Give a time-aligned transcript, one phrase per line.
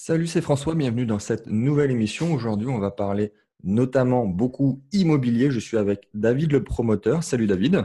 [0.00, 2.32] Salut, c'est François, bienvenue dans cette nouvelle émission.
[2.32, 3.32] Aujourd'hui, on va parler
[3.64, 5.50] notamment beaucoup immobilier.
[5.50, 7.24] Je suis avec David le promoteur.
[7.24, 7.84] Salut David.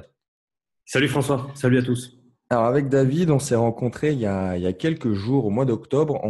[0.86, 2.22] Salut François, salut à tous.
[2.49, 6.21] Alors avec David, on s'est rencontré il y, a, quelques jours, au mois d'octobre.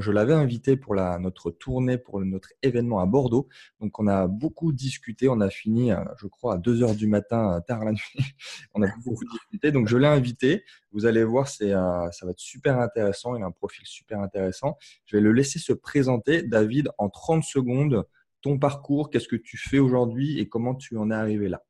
[0.00, 3.48] Je l'avais invité pour la, notre tournée, pour notre événement à Bordeaux.
[3.80, 5.28] Donc on a beaucoup discuté.
[5.28, 8.00] On a fini, euh, je crois, à 2 heures du matin, euh, tard la nuit.
[8.74, 9.72] on a beaucoup discuté.
[9.72, 10.62] Donc je l'ai invité.
[10.92, 13.34] Vous allez voir, c'est, euh, ça va être super intéressant.
[13.34, 14.76] Il a un profil super intéressant.
[15.06, 16.42] Je vais le laisser se présenter.
[16.42, 18.04] David, en 30 secondes,
[18.40, 21.62] ton parcours, qu'est-ce que tu fais aujourd'hui et comment tu en es arrivé là?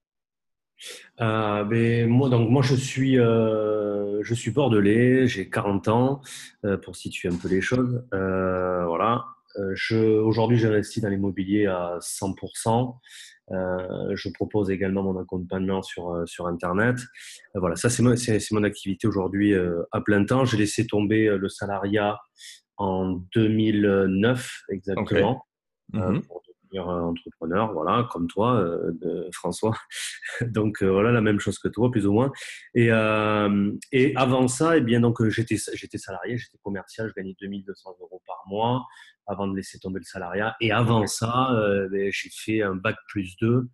[1.21, 6.21] Euh, ben, moi, donc, moi, je suis, euh, je suis bordelais, j'ai 40 ans,
[6.65, 8.05] euh, pour situer un peu les choses.
[8.11, 9.25] voilà.
[10.25, 12.97] Aujourd'hui, j'investis dans l'immobilier à 100%.
[13.51, 16.97] je propose également mon accompagnement sur, sur Internet.
[17.55, 18.15] voilà, ça, c'est mon,
[18.53, 20.47] mon, activité aujourd'hui à plein temps.
[20.47, 22.19] J'ai laissé tomber le salariat
[22.79, 25.45] en 2009, exactement.
[26.73, 29.77] Mhm entrepreneur, voilà, comme toi, euh, François.
[30.41, 32.33] donc euh, voilà, la même chose que toi, plus ou moins.
[32.75, 37.35] Et, euh, et avant ça, eh bien donc j'étais j'étais salarié, j'étais commercial, je gagnais
[37.41, 38.87] 2200 euros par mois
[39.27, 40.57] avant de laisser tomber le salariat.
[40.61, 41.51] Et avant ça,
[41.91, 43.69] ben, j'ai fait un bac plus 2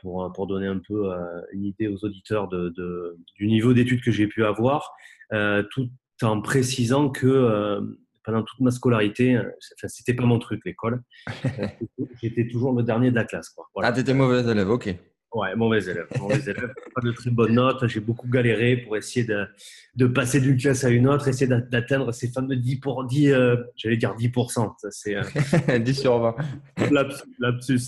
[0.00, 1.12] pour, pour donner un peu
[1.52, 4.92] une idée aux auditeurs de du niveau d'études que j'ai pu avoir,
[5.70, 5.88] tout
[6.22, 9.44] en précisant que pendant toute ma scolarité, euh,
[9.78, 11.00] enfin, c'était pas mon truc l'école.
[12.22, 13.48] J'étais toujours le dernier de la classe.
[13.50, 13.66] Quoi.
[13.72, 13.88] Voilà.
[13.88, 14.94] Ah, t'étais mauvais élève, ok.
[15.32, 16.06] Ouais, mauvais élève.
[16.18, 16.72] Mauvais élève.
[16.94, 17.86] pas de très bonnes notes.
[17.86, 19.46] J'ai beaucoup galéré pour essayer de,
[19.94, 23.56] de passer d'une classe à une autre, essayer d'atteindre ces fameux 10 pour 10, euh,
[23.76, 24.74] j'allais dire 10%.
[24.78, 25.14] Ça, c'est,
[25.80, 26.36] 10 euh, sur 20.
[27.38, 27.80] Lapsus.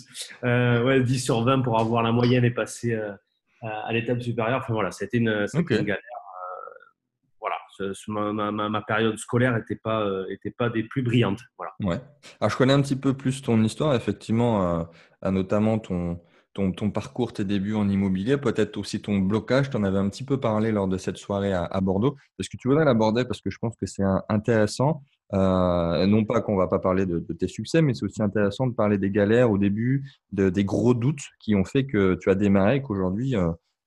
[0.45, 2.97] Euh, ouais, 10 sur 20 pour avoir la moyenne et passer
[3.63, 4.61] à l'étape supérieure.
[4.63, 6.18] Enfin voilà, c'était une, une galère
[8.09, 10.27] ma, période scolaire n'était pas, euh,
[10.57, 11.41] pas des plus brillantes.
[11.57, 11.73] Voilà.
[11.81, 12.01] Ouais.
[12.41, 14.87] Alors, je connais un petit peu plus ton histoire, effectivement,
[15.25, 16.21] euh, notamment ton,
[16.55, 19.71] ton, parcours, tes débuts en immobilier, peut-être aussi ton blocage.
[19.71, 22.17] Tu en avais un petit peu parlé lors de cette soirée à, Bordeaux.
[22.39, 23.25] Est-ce que tu voudrais l'aborder?
[23.25, 25.03] Parce que je pense que c'est intéressant.
[25.35, 28.75] Euh, non pas qu'on va pas parler de, tes succès, mais c'est aussi intéressant de
[28.75, 32.35] parler des galères au début, de, des gros doutes qui ont fait que tu as
[32.35, 33.35] démarré et qu'aujourd'hui,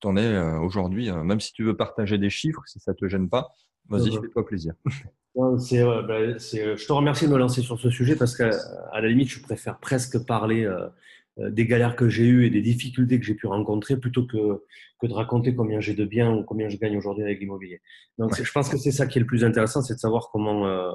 [0.02, 3.08] tu en es aujourd'hui, même si tu veux partager des chiffres, si ça ne te
[3.08, 3.52] gêne pas,
[3.92, 4.74] Vas-y, fais-toi plaisir.
[5.34, 8.50] Bah, je te remercie de me lancer sur ce sujet parce qu'à
[8.94, 10.90] la limite, je préfère presque parler euh,
[11.40, 14.66] euh, des galères que j'ai eues et des difficultés que j'ai pu rencontrer plutôt que,
[15.00, 17.82] que de raconter combien j'ai de biens ou combien je gagne aujourd'hui avec l'immobilier.
[18.18, 20.68] Donc, je pense que c'est ça qui est le plus intéressant, c'est de savoir comment,
[20.68, 20.92] euh,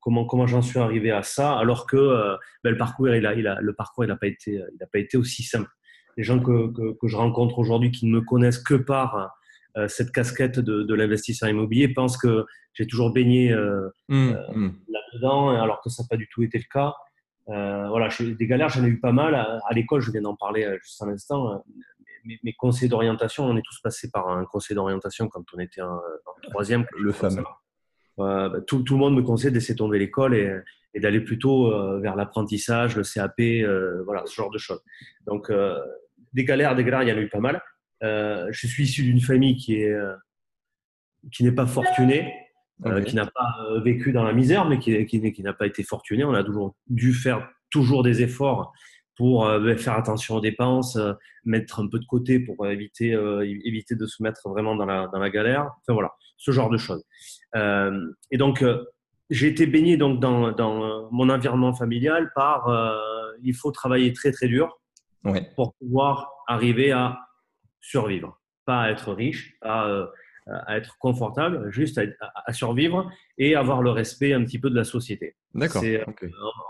[0.00, 3.46] comment, comment j'en suis arrivé à ça, alors que ben, le parcours, il a, il
[3.46, 5.70] a, le parcours, il n'a pas, été, il pas été aussi simple.
[6.18, 9.38] Les gens que, que, que je rencontre aujourd'hui qui ne me connaissent que par
[9.78, 14.74] euh, cette casquette de, l'investisseur immobilier pense que j'ai toujours baigné euh, mmh, euh, mmh.
[14.88, 16.94] là-dedans, alors que ça n'a pas du tout été le cas.
[17.46, 19.34] voilà, des galères, j'en ai eu pas mal.
[19.34, 21.62] À, l'école, je viens d'en parler juste un instant.
[22.24, 26.00] Mes, conseils d'orientation, on est tous passés par un conseil d'orientation quand on était en,
[26.50, 26.84] troisième.
[26.98, 27.44] Le fameux.
[28.16, 30.50] Bah, tout, tout, le monde me conseille de laisser tomber l'école et,
[30.98, 34.82] d'aller plutôt vers l'apprentissage, le CAP, voilà, ce genre de choses.
[35.26, 35.52] Donc,
[36.32, 37.62] des galères, des galères, il y en a eu pas mal.
[38.02, 40.14] Euh, je suis issu d'une famille qui est euh,
[41.32, 42.32] qui n'est pas fortunée,
[42.86, 46.24] euh, qui n'a pas vécu dans la misère, mais qui, qui, n'a pas été fortunée.
[46.24, 48.72] On a toujours dû faire toujours des efforts
[49.16, 50.96] pour ben, faire attention aux dépenses,
[51.44, 53.10] mettre un peu de côté pour éviter,
[53.64, 55.68] éviter de se mettre vraiment dans la, dans la galère.
[55.80, 57.04] Enfin voilà, ce genre de choses.
[57.56, 58.64] et donc,
[59.28, 62.70] j'ai été baigné donc dans, dans, mon environnement familial par
[63.42, 64.78] il faut travailler très très dur
[65.56, 67.18] pour pouvoir arriver à
[67.80, 70.06] survivre, pas à être riche, euh,
[70.66, 72.00] à être confortable, juste
[72.46, 75.36] à, survivre et avoir le respect un petit peu de la société.
[75.54, 75.82] D'accord.
[75.84, 76.04] Euh,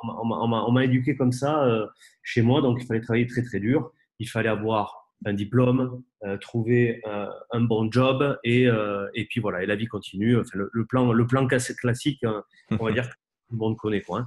[0.02, 1.86] on, m'a éduqué comme ça euh,
[2.22, 3.92] chez moi, donc il fallait travailler très très dur.
[4.18, 6.02] Il fallait avoir un diplôme,
[6.40, 7.02] trouver
[7.50, 8.68] un bon job et,
[9.14, 10.38] et puis voilà, et la vie continue.
[10.38, 14.02] Enfin, le, plan, le plan classique, hein, on va dire que tout le monde connaît.
[14.02, 14.26] Quoi,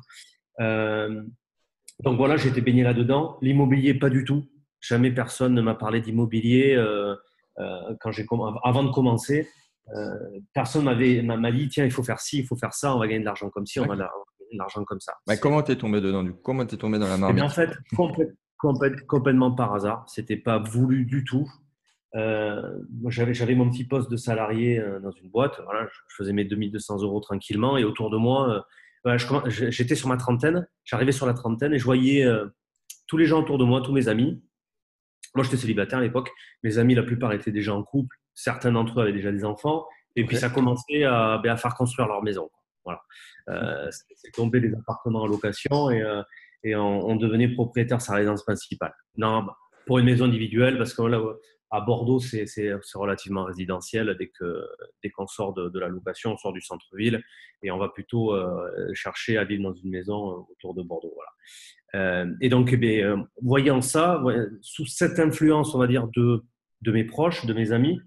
[0.59, 1.25] hein.
[2.03, 3.37] Donc voilà, été baigné là-dedans.
[3.41, 4.43] L'immobilier, pas du tout.
[4.79, 7.15] Jamais personne ne m'a parlé d'immobilier euh,
[7.59, 8.25] euh, quand j'ai
[8.63, 9.47] avant de commencer.
[9.95, 10.15] Euh,
[10.53, 13.07] personne m'avait m'a dit tiens il faut faire ci, il faut faire ça, on va
[13.07, 14.07] gagner de l'argent comme ci, on va gagner
[14.53, 15.13] de l'argent comme ça.
[15.27, 16.39] Mais comment t'es tombé dedans du coup?
[16.43, 17.43] Comment t'es tombé dans la marmite?
[17.43, 17.71] En fait,
[19.07, 20.05] complètement par hasard.
[20.07, 21.47] C'était pas voulu du tout.
[22.13, 25.59] J'avais, j'avais mon petit poste de salarié dans une boîte.
[25.65, 28.65] Voilà, je faisais mes 2200 euros tranquillement et autour de moi,
[29.47, 30.67] j'étais sur ma trentaine.
[30.83, 32.25] J'arrivais sur la trentaine et je voyais
[33.07, 34.41] tous les gens autour de moi, tous mes amis,
[35.35, 36.31] moi, j'étais célibataire à l'époque.
[36.63, 38.15] Mes amis, la plupart étaient déjà en couple.
[38.33, 39.85] Certains d'entre eux avaient déjà des enfants.
[40.15, 42.49] Et puis, ça commençait à, ben, à, faire construire leur maison.
[42.83, 43.01] Voilà.
[43.49, 46.21] Euh, c'est tombé des appartements en location et, euh,
[46.63, 48.93] et on, on, devenait propriétaire de sa résidence principale.
[49.15, 49.55] Non, bah,
[49.85, 51.21] pour une maison individuelle, parce que là,
[51.71, 52.45] à Bordeaux, c'est
[52.93, 54.15] relativement résidentiel.
[54.19, 54.53] Dès qu'on
[55.03, 57.23] dès qu'on sort de, de, la location, on sort du centre-ville
[57.63, 61.13] et on va plutôt euh, chercher à vivre dans une maison autour de Bordeaux.
[61.15, 61.31] Voilà.
[61.95, 64.21] Euh, et donc, eh bien, voyant ça,
[64.61, 66.43] sous cette influence, on va dire, de,
[66.81, 67.99] de mes proches, de mes amis,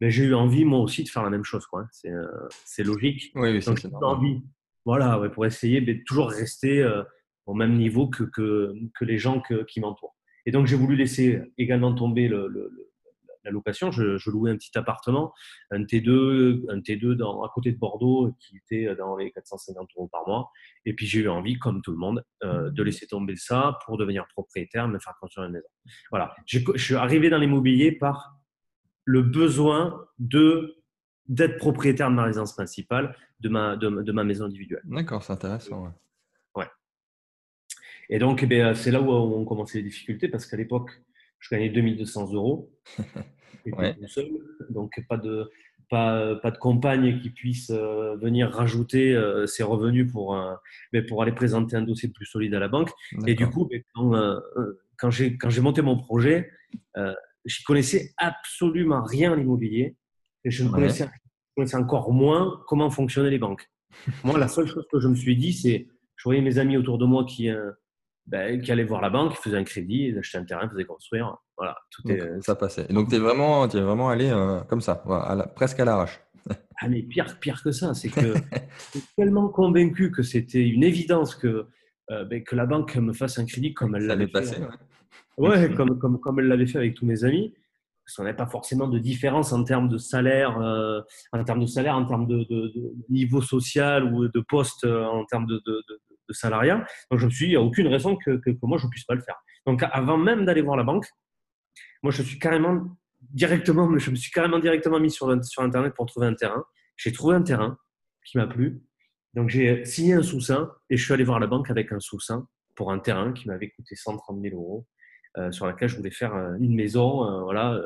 [0.00, 1.66] mais j'ai eu envie moi aussi de faire la même chose.
[1.66, 1.86] Quoi.
[1.92, 3.32] C'est, euh, logique.
[3.34, 4.42] Oui, oui c'est envie.
[4.86, 7.02] Voilà, ouais, pour essayer de toujours rester euh,
[7.46, 10.16] au même niveau que, que, que les gens que, qui m'entourent.
[10.46, 12.89] Et donc j'ai voulu laisser également tomber le, le,
[13.44, 13.90] la location.
[13.90, 15.32] Je, je, louais un petit appartement,
[15.70, 20.08] un T2, un T2 dans, à côté de Bordeaux qui était dans les 450 euros
[20.08, 20.50] par mois.
[20.84, 23.96] Et puis j'ai eu envie, comme tout le monde, euh, de laisser tomber ça pour
[23.96, 25.68] devenir propriétaire, me faire construire une maison.
[26.10, 26.34] Voilà.
[26.46, 28.36] Je suis arrivé dans l'immobilier par
[29.04, 30.76] le besoin de
[31.28, 34.82] d'être propriétaire de ma résidence principale, de ma, de, de ma maison individuelle.
[34.84, 35.84] D'accord, c'est intéressant.
[35.84, 35.90] Ouais.
[36.56, 36.66] ouais.
[38.08, 40.90] Et donc, eh c'est là où ont commencé les difficultés parce qu'à l'époque,
[41.40, 42.70] je gagnais 2200 euros.
[43.66, 43.96] ouais.
[44.06, 44.28] seul,
[44.70, 45.50] donc pas de,
[45.90, 50.54] pas, pas de compagne qui puisse euh, venir rajouter euh, ses revenus pour, euh,
[50.92, 52.90] mais pour aller présenter un dossier plus solide à la banque.
[53.26, 54.38] Et du coup, quand, euh,
[54.96, 56.50] quand j'ai monté mon projet,
[56.96, 57.14] euh,
[57.44, 59.96] je connaissais absolument rien à l'immobilier
[60.44, 61.10] et je ne connaissais, ouais.
[61.56, 63.68] connaissais, encore moins comment fonctionnaient les banques.
[64.24, 66.98] Moi, la seule chose que je me suis dit, c'est je voyais mes amis autour
[66.98, 67.70] de moi qui, euh,
[68.26, 70.70] ben, qui allaient voir la banque, ils faisaient un crédit, ils achetaient un terrain, ils
[70.70, 71.36] faisaient construire.
[71.56, 72.86] Voilà, tout donc, est, ça passait.
[72.88, 75.80] Et donc, tu es vraiment, es vraiment allé euh, comme ça, voilà, à la, presque
[75.80, 76.20] à l'arrache.
[76.80, 80.84] ah, mais pire, pire que ça, c'est que je suis tellement convaincu que c'était une
[80.84, 81.66] évidence que,
[82.10, 84.56] euh, ben, que la banque me fasse un crédit comme elle l'avait passé.
[84.56, 84.66] Fait.
[85.36, 87.54] Ouais, comme, comme, comme elle l'avait fait avec tous mes amis.
[88.04, 91.00] Parce qu'on n'avait pas forcément de différence en termes de salaire, euh,
[91.32, 95.04] en termes de salaire, en termes de, de, de, niveau social ou de poste, euh,
[95.04, 95.84] en termes de, de,
[96.32, 96.84] salariat.
[97.10, 98.90] Donc je me suis dit, il n'y a aucune raison que, que, moi je ne
[98.90, 99.36] puisse pas le faire.
[99.66, 101.06] Donc avant même d'aller voir la banque,
[102.02, 106.06] moi je suis carrément directement, je me suis carrément directement mis sur, sur Internet pour
[106.06, 106.64] trouver un terrain.
[106.96, 107.78] J'ai trouvé un terrain
[108.24, 108.82] qui m'a plu.
[109.34, 112.46] Donc j'ai signé un sous-sein et je suis allé voir la banque avec un sous-sein
[112.74, 114.86] pour un terrain qui m'avait coûté 130 000 euros.
[115.38, 117.80] Euh, sur laquelle je voulais faire euh, une maison, euh, voilà,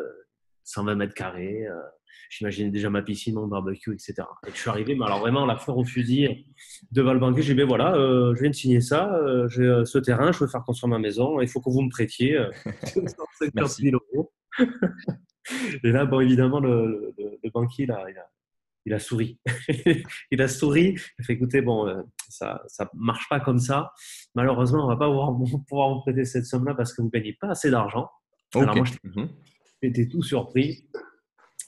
[0.65, 1.67] 120 mètres carrés.
[2.31, 4.15] J'imaginais déjà ma piscine, mon barbecue, etc.
[4.47, 6.47] Et je suis arrivé, mais alors vraiment la fleur au fusil
[6.91, 7.43] devant le banquier.
[7.43, 10.65] J'ai dit, ben voilà, je viens de signer ça, j'ai ce terrain, je veux faire
[10.65, 12.39] construire ma maison, il faut que vous me prêtiez
[12.85, 14.33] 150 000 euros.
[15.85, 18.27] Et là, bon, évidemment, le, le, le banquier, là, il a,
[18.87, 19.39] il a souri.
[20.31, 20.95] il a souri.
[20.95, 23.93] Il a fait écoutez, bon, euh, ça ça marche pas comme ça.
[24.35, 27.71] Malheureusement, on va pas pouvoir, vous prêter cette somme-là parce que vous gagnez pas assez
[27.71, 28.11] d'argent.
[28.55, 28.63] Okay.
[28.65, 28.87] Alors moi,
[29.83, 30.89] j'étais tout surpris.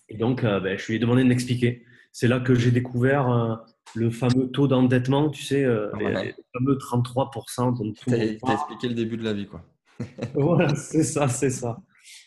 [0.09, 1.85] Et donc, euh, ben, je lui ai demandé de m'expliquer.
[2.13, 3.57] C'est là que j'ai découvert euh,
[3.95, 7.95] le fameux taux d'endettement, tu sais, euh, les, les, fameux 33%.
[7.95, 9.63] Tu as expliqué le début de la vie, quoi.
[10.35, 11.79] voilà, c'est ça, c'est ça.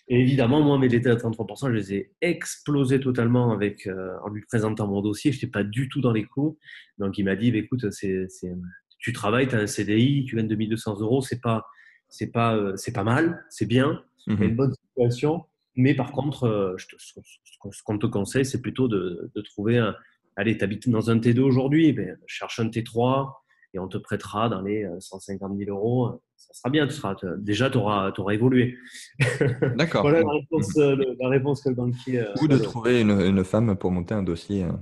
[0.08, 4.30] Et évidemment, moi, mes détails à 33%, je les ai explosés totalement avec, euh, en
[4.30, 5.32] lui présentant mon dossier.
[5.32, 6.58] Je n'étais pas du tout dans les cours.
[6.98, 8.52] Donc, il m'a dit, bah, écoute, c'est, c'est,
[8.98, 11.66] tu travailles, tu as un CDI, tu gagnes 2200 euros, c'est pas,
[12.10, 14.36] c'est pas, euh, c'est pas mal, c'est bien, Mhm.
[14.36, 14.50] mm -hmm.
[14.50, 15.46] une bonne situation.
[15.80, 19.78] Mais par contre, euh, je te, ce qu'on te conseille, c'est plutôt de, de trouver
[19.78, 19.96] un.
[20.36, 23.32] Allez, tu habites dans un T2 aujourd'hui, ben, cherche un T3
[23.74, 26.22] et on te prêtera dans les 150 000 euros.
[26.36, 28.78] Ça sera bien, tu seras, déjà, tu auras, auras, évolué.
[29.78, 30.02] D'accord.
[30.02, 32.26] voilà la réponse, le, la réponse que le banquier.
[32.42, 34.64] Ou de trouver une, une, femme pour monter un dossier.
[34.64, 34.82] hein.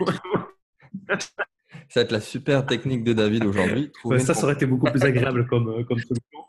[1.88, 3.92] ça va être la super technique de David aujourd'hui.
[4.04, 6.40] Ouais, ça, ça aurait été beaucoup plus agréable comme, comme solution.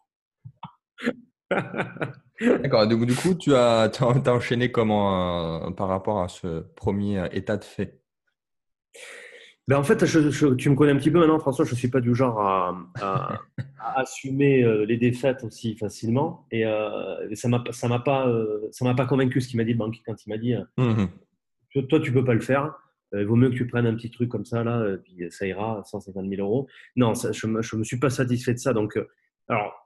[2.62, 2.88] D'accord.
[2.88, 7.24] Donc, du coup, tu as, as, as enchaîné comment euh, par rapport à ce premier
[7.32, 8.00] état de fait?
[9.68, 11.64] Ben en fait, je, je, tu me connais un petit peu maintenant, François.
[11.64, 13.40] Je ne suis pas du genre à, à,
[13.80, 16.46] à assumer euh, les défaites aussi facilement.
[16.52, 19.78] Et, euh, ça m'a, ça m'a pas, euh, pas convaincu ce qu'il m'a dit le
[19.78, 21.06] banquier quand il m'a dit mmh.
[21.88, 22.74] toi, tu peux pas le faire.
[23.16, 25.46] Il vaut mieux que tu prennes un petit truc comme ça là, et puis ça
[25.46, 26.68] ira, 150 000 euros.
[26.96, 28.74] Non, ça, je, je me suis pas satisfait de ça.
[28.74, 29.08] Donc, euh,
[29.48, 29.83] alors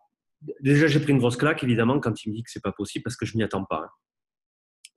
[0.59, 3.03] déjà, j'ai pris une grosse claque évidemment quand il me dit que c'est pas possible
[3.03, 3.83] parce que je m'y attends pas.
[3.85, 3.89] Hein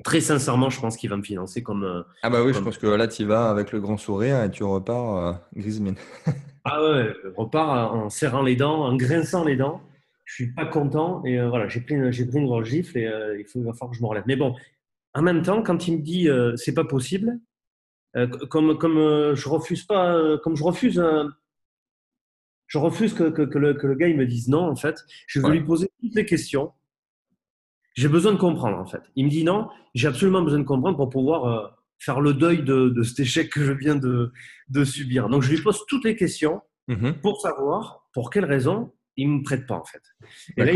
[0.04, 1.84] très sincèrement, je pense qu'il va me financer comme.
[1.84, 2.60] Euh, ah, bah oui, comme...
[2.60, 5.80] je pense que là, tu vas avec le grand sourire et tu repars euh, grise
[5.80, 5.96] mine.
[6.64, 9.82] ah ouais, je repars en serrant les dents, en grinçant les dents.
[10.24, 13.06] Je suis pas content et euh, voilà, j'ai pris, j'ai pris une grosse gifle et
[13.06, 14.22] euh, il, faut, il va falloir que je me relève.
[14.26, 14.54] Mais bon,
[15.14, 17.38] en même temps, quand il me dit euh, c'est pas possible,
[18.48, 21.00] comme, comme je refuse pas, comme je refuse.
[22.70, 25.04] Je refuse que, que, que, le, que, le, gars il me dise non, en fait.
[25.26, 25.58] Je veux ouais.
[25.58, 26.72] lui poser toutes les questions
[27.94, 29.02] j'ai besoin de comprendre en fait.
[29.16, 32.62] Il me dit non, j'ai absolument besoin de comprendre pour pouvoir euh, faire le deuil
[32.62, 34.32] de, cet échec que je viens de,
[34.84, 35.28] subir.
[35.28, 39.38] Donc, je lui pose toutes les questions mmh pour savoir pour quelles raisons il ne
[39.38, 40.02] me prête pas, en fait.
[40.56, 40.72] Et là,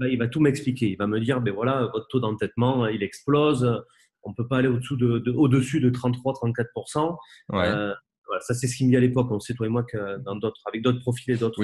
[0.00, 0.90] il va, tout m'expliquer.
[0.90, 3.84] Il va me dire, ben voilà, votre taux d'entêtement, il explose.
[4.22, 7.16] On ne peut pas aller au-dessus de, au-dessus de 33-34%.
[7.52, 7.94] Euh,
[8.40, 9.28] ça, c'est ce qu'il me dit à l'époque.
[9.30, 11.62] On sait, toi et moi, que dans d'autres, avec d'autres profils et d'autres,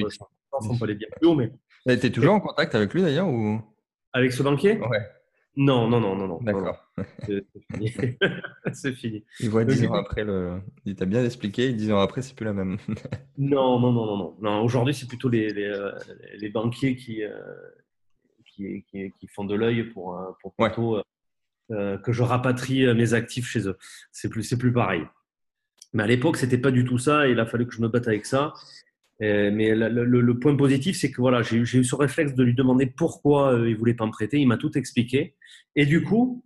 [0.52, 1.34] on peut aller bien plus haut.
[1.34, 1.52] Mais...
[1.86, 3.60] Tu été toujours en contact avec lui, d'ailleurs ou...
[4.12, 4.78] Avec ce banquier?
[4.78, 5.00] Ouais.
[5.56, 6.38] Non, non, non, non, non.
[6.42, 6.90] D'accord.
[8.72, 9.24] C'est fini.
[9.40, 10.60] Il voit dix ans après le.
[10.84, 12.78] Il t'a bien expliqué, dix ans après, c'est plus la même.
[13.38, 14.36] non, non, non, non, non.
[14.40, 15.92] non Aujourd'hui, c'est plutôt les, les, euh,
[16.36, 17.32] les, banquiers qui, euh,
[18.46, 21.02] qui, qui, font de l'œil pour, euh, pour plutôt
[21.68, 23.76] que je rapatrie mes actifs chez eux.
[24.10, 25.02] C'est plus, c'est plus pareil.
[25.92, 27.28] Mais à l'époque, c'était pas du tout ça.
[27.28, 28.52] il a fallu que je me batte avec ça.
[29.22, 32.86] Euh, mais le, point positif, c'est que voilà, j'ai eu ce réflexe de lui demander
[32.86, 34.38] pourquoi euh, il voulait pas me prêter.
[34.38, 35.36] Il m'a tout expliqué.
[35.76, 36.44] Et du coup,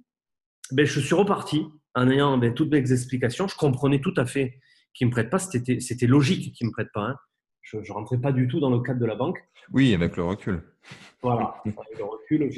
[0.72, 3.46] ben, je suis reparti en ayant ben, toutes mes explications.
[3.46, 4.58] Je comprenais tout à fait
[4.92, 5.38] qu'il ne me prête pas.
[5.38, 7.08] C'était logique qu'il ne me prête pas.
[7.10, 7.16] Hein.
[7.62, 9.38] Je ne rentrais pas du tout dans le cadre de la banque.
[9.72, 10.62] Oui, avec le recul.
[11.22, 12.50] Voilà, avec le recul,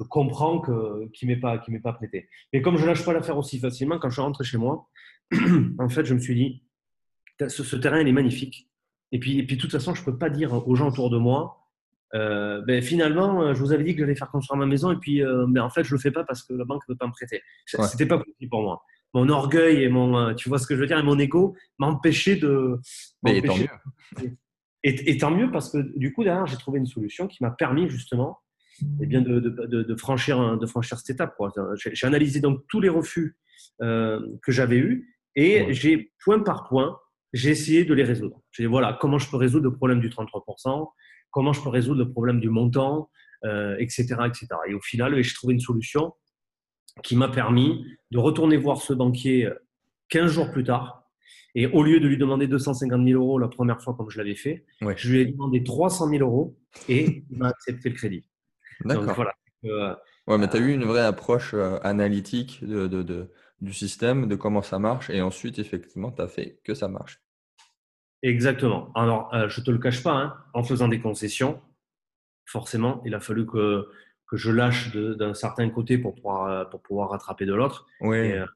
[0.00, 2.28] je comprends qu'il ne m'ait pas, pas prêté.
[2.52, 4.88] Mais comme je ne lâche pas l'affaire aussi facilement, quand je suis rentré chez moi,
[5.78, 6.62] en fait, je me suis dit,
[7.40, 8.70] ce, ce terrain, il est magnifique
[9.12, 11.10] et puis, et puis, de toute façon, je ne peux pas dire aux gens autour
[11.10, 11.66] de moi,
[12.14, 14.96] euh, ben, finalement, euh, je vous avais dit que j'allais faire construire ma maison, et
[14.96, 16.94] puis euh, ben, en fait, je ne le fais pas parce que la banque ne
[16.94, 17.42] veut pas me prêter.
[17.66, 18.82] Ce n'était pas possible pour moi.
[19.12, 22.36] Mon orgueil et mon, tu vois ce que je veux dire, et mon ego m'empêchaient
[22.36, 22.78] de.
[23.24, 23.68] Mais tant mieux.
[24.82, 27.90] Et, tant mieux parce que du coup, derrière, j'ai trouvé une solution qui m'a permis
[27.90, 28.38] justement
[29.00, 31.34] eh bien, de, de, de, franchir, de franchir cette étape.
[31.76, 33.36] J'ai analysé donc tous les refus
[33.80, 36.98] que j'avais eus et j'ai point par point
[37.32, 38.40] j'ai essayé de les résoudre.
[38.52, 40.88] J'ai dit, voilà, comment je peux résoudre le problème du 33%,
[41.30, 43.08] comment je peux résoudre le problème du montant,
[43.44, 44.48] euh, etc., etc.
[44.68, 46.12] Et au final, j'ai trouvé une solution
[47.02, 49.48] qui m'a permis de retourner voir ce banquier
[50.08, 51.04] 15 euh, jours plus tard.
[51.54, 54.36] Et au lieu de lui demander 250 000 euros la première fois comme je l'avais
[54.36, 54.64] fait,
[54.96, 56.56] je lui ai demandé 300 000 euros
[56.88, 58.24] et il m'a accepté le crédit.
[58.84, 59.14] D'accord.
[59.14, 59.34] Voilà.
[59.64, 59.94] Euh,
[60.26, 64.26] ouais, mais tu as eu une vraie approche euh, analytique de, de, de, du système,
[64.26, 67.20] de comment ça marche, et ensuite, effectivement, tu as fait que ça marche.
[68.22, 68.90] Exactement.
[68.94, 71.60] Alors, euh, je ne te le cache pas, hein, en faisant des concessions,
[72.46, 73.86] forcément, il a fallu que,
[74.28, 77.86] que je lâche d'un certain côté pour pouvoir, euh, pour pouvoir rattraper de l'autre.
[78.00, 78.32] Oui.
[78.32, 78.46] Euh,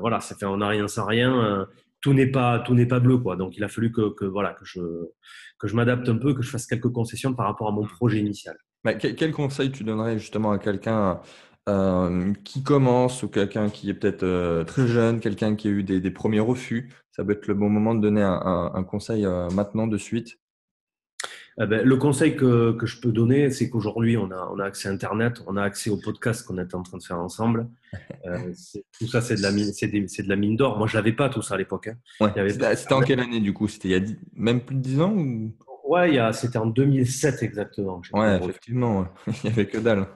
[0.00, 1.66] voilà, ça fait on n'a rien sans rien.
[2.00, 3.36] tout n'est pas tout n'est pas bleu quoi.
[3.36, 4.80] Donc il a fallu que, que voilà que je
[5.60, 8.18] que je m'adapte un peu, que je fasse quelques concessions par rapport à mon projet
[8.18, 8.56] initial.
[8.94, 11.20] Quel, conseil tu donnerais justement à quelqu'un
[11.68, 15.82] euh, qui commence ou quelqu'un qui est peut-être euh, très jeune, quelqu'un qui a eu
[15.82, 19.88] des, premiers refus, ça peut être le bon moment de donner un, conseil euh, maintenant
[19.88, 20.38] de suite.
[21.60, 24.64] Eh ben, le conseil que, que, je peux donner, c'est qu'aujourd'hui, on a, on a
[24.64, 27.68] accès à Internet, on a accès au podcast qu'on est en train de faire ensemble.
[28.98, 30.78] tout ça, c'est de la mine, c'est de la mine d'or.
[30.78, 31.88] Moi, je l'avais pas tout ça à l'époque.
[32.20, 32.32] Hein.
[32.76, 33.66] C'était en quelle année du coup?
[33.66, 35.52] C'était il y a même plus de 10 ans ou...
[35.86, 38.02] Ouais, c'était en 2007 exactement.
[38.12, 40.06] Ouais, effectivement, il n'y avait que dalle.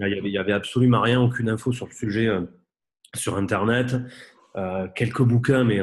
[0.00, 2.42] il, y avait, absolument rien, aucune info sur le sujet euh,
[3.14, 3.94] sur Internet.
[4.56, 5.82] Euh, quelques bouquins, mais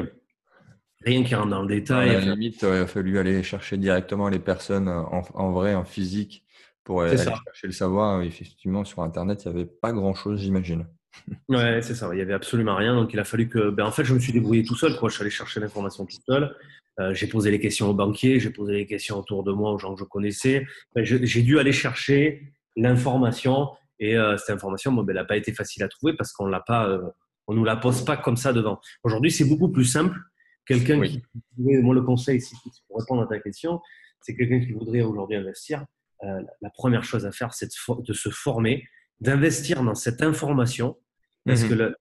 [1.04, 2.10] rien qui rentre dans le détail.
[2.10, 6.44] à la limite, il a fallu aller chercher directement les personnes en, vrai, en physique,
[6.82, 8.22] pour aller chercher le savoir.
[8.22, 10.86] Effectivement, sur Internet, il n'y avait pas grand-chose, j'imagine.
[11.48, 12.10] Ouais, c'est ça.
[12.12, 12.94] Il n'y avait absolument rien.
[12.94, 13.70] Donc, il a fallu que.
[13.70, 14.96] Ben, en fait, je me suis débrouillé tout seul.
[14.96, 15.08] Quoi.
[15.08, 16.54] Je suis allé chercher l'information tout seul.
[16.98, 19.78] Euh, j'ai posé les questions aux banquiers, j'ai posé les questions autour de moi aux
[19.78, 20.66] gens que je connaissais.
[20.96, 25.52] J'ai dû aller chercher l'information et euh, cette information, bon, ben, elle n'a pas été
[25.52, 27.02] facile à trouver parce qu'on l'a pas, euh,
[27.46, 28.80] on nous la pose pas comme ça devant.
[29.02, 30.18] Aujourd'hui, c'est beaucoup plus simple.
[30.66, 31.22] Quelqu'un qui,
[31.58, 32.56] moi le conseil, si,
[32.88, 33.80] pour répondre à ta question,
[34.20, 35.84] c'est quelqu'un qui voudrait aujourd'hui investir.
[36.22, 38.84] la première chose à faire, c'est de, se former,
[39.20, 40.96] d'investir dans cette information,
[41.44, 41.94] parce mmh que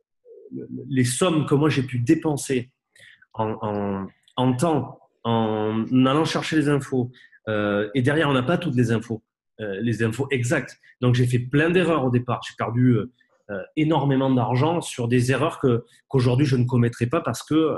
[0.90, 2.72] les sommes que moi j'ai pu dépenser
[3.34, 7.12] en, en, en temps, en allant chercher les infos.
[7.48, 9.24] Euh, et derrière, on n'a pas toutes les infos,
[9.60, 10.78] euh, les infos exactes.
[11.02, 12.42] Donc, j'ai fait plein d'erreurs au départ.
[12.48, 17.44] J'ai perdu euh, énormément d'argent sur des erreurs que qu'aujourd'hui je ne commettrai pas parce
[17.44, 17.78] que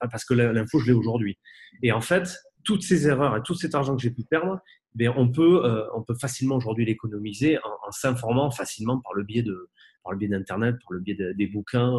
[0.00, 1.38] parce que l'info je l'ai aujourd'hui.
[1.82, 4.58] Et en fait, toutes ces erreurs et tout cet argent que j'ai pu perdre,
[4.96, 5.62] ben on peut
[5.94, 9.70] on peut facilement aujourd'hui l'économiser en, s'informant facilement par le biais de
[10.02, 11.92] par le biais d'internet, par le biais des bouquins.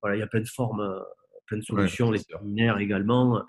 [0.00, 1.02] voilà, il y a plein de formes
[1.52, 3.36] plein de solutions, les séminaires également.
[3.36, 3.42] Euh,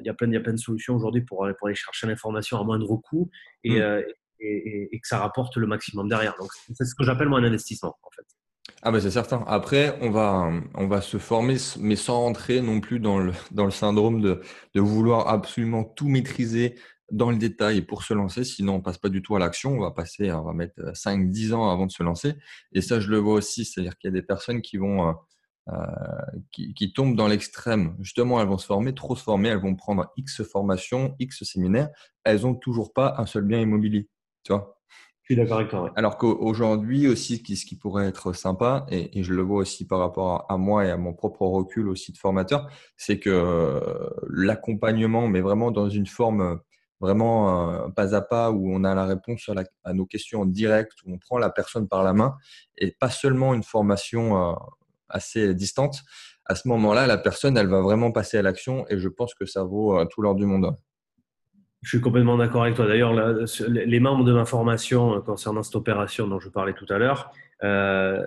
[0.00, 2.06] il y a plein, il y a plein de solutions aujourd'hui pour, pour aller chercher
[2.06, 3.30] l'information à moindre coût
[3.62, 3.82] et, mmh.
[3.82, 4.02] euh,
[4.40, 6.34] et, et, que ça rapporte le maximum derrière.
[6.38, 8.24] Donc, c'est ce que j'appelle moi un investissement, en fait.
[8.82, 9.44] Ah ben c'est certain.
[9.46, 13.64] Après, on va, on va se former, mais sans rentrer non plus dans le, dans
[13.64, 14.42] le syndrome de,
[14.74, 16.74] de vouloir absolument tout maîtriser
[17.10, 18.44] dans le détail pour se lancer.
[18.44, 19.72] Sinon, on passe pas du tout à l'action.
[19.74, 22.34] On va passer, on va mettre 5-10 ans avant de se lancer.
[22.72, 23.64] Et ça, je le vois aussi.
[23.64, 25.14] C'est-à-dire qu'il y a des personnes qui vont
[26.52, 27.96] qui, qui, tombent dans l'extrême.
[28.00, 31.88] Justement, elles vont se former, trop se former, elles vont prendre X formations, X séminaires,
[32.22, 34.08] elles n'ont toujours pas un seul bien immobilier.
[34.42, 34.74] Tu vois
[35.24, 35.90] je suis d'accord avec toi.
[35.96, 40.44] Alors qu'aujourd'hui aussi, ce qui pourrait être sympa, et, je le vois aussi par rapport
[40.50, 45.40] à, moi et à mon propre recul aussi de formateur, c'est que euh, l'accompagnement, mais
[45.40, 46.56] vraiment dans une forme euh,
[47.00, 49.50] vraiment euh, pas à pas, où on a la réponse
[49.84, 52.36] à, nos questions en direct, où on prend la personne par la main,
[52.76, 54.54] et pas seulement une formation
[55.14, 56.02] assez distante.
[56.44, 59.46] À ce moment-là, la personne, elle va vraiment passer à l'action, et je pense que
[59.46, 60.76] ça vaut tout l'or du monde.
[61.84, 62.86] Je suis complètement d'accord avec toi.
[62.86, 63.12] D'ailleurs,
[63.68, 67.30] les membres de ma formation euh, concernant cette opération dont je parlais tout à l'heure,
[67.62, 68.22] euh,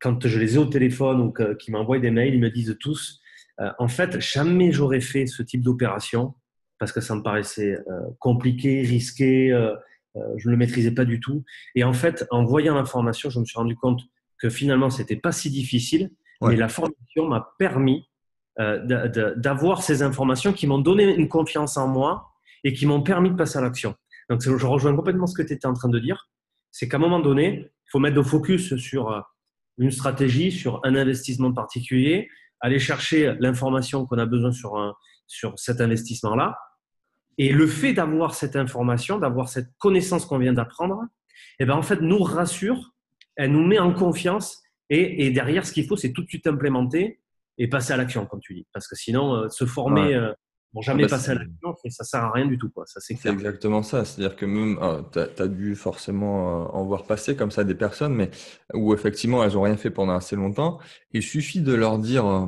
[0.00, 3.20] quand je les ai au téléphone ou qui m'envoient des mails, ils me disent tous,
[3.60, 6.34] euh, en fait, jamais j'aurais fait ce type d'opération
[6.78, 7.78] parce que ça me paraissait
[8.18, 9.48] compliqué, risqué,
[10.14, 11.44] je ne le maîtrisais pas du tout.
[11.74, 14.02] Et en fait, en voyant la formation, je me suis rendu compte
[14.38, 16.10] que finalement, c'était pas si difficile,
[16.42, 18.08] mais la formation m'a permis
[18.58, 22.30] d'avoir ces informations qui m'ont donné une confiance en moi
[22.64, 23.94] et qui m'ont permis de passer à l'action.
[24.30, 26.28] Donc, je rejoins complètement ce que tu étais en train de dire.
[26.70, 29.20] C'est qu'à un moment donné, il faut mettre le focus sur euh,
[29.78, 32.28] une stratégie, sur un investissement particulier,
[32.60, 34.94] aller chercher l'information qu'on a besoin sur, un,
[35.26, 36.56] sur cet investissement-là.
[37.36, 41.02] Et le fait d'avoir cette information, d'avoir cette connaissance qu'on vient d'apprendre,
[41.58, 42.93] eh ben, en fait, nous rassure,
[43.36, 44.62] elle nous met en confiance.
[44.90, 47.20] Et, et derrière, ce qu'il faut, c'est tout de suite implémenter
[47.58, 48.66] et passer à l'action, comme tu dis.
[48.72, 50.32] Parce que sinon, euh, se former euh,
[50.74, 52.68] Bon, jamais ah bah, passer à l'action, ça sert à rien du tout.
[52.68, 52.84] Quoi.
[52.86, 54.04] Ça, c'est, exactement ça.
[54.04, 57.76] C'est-à-dire que même, ah, tu as, dû forcément euh, en voir passer comme ça des
[57.76, 58.28] personnes, mais
[58.74, 60.80] où effectivement, elles n'ont rien fait pendant assez longtemps.
[61.12, 62.46] Il suffit de leur dire euh,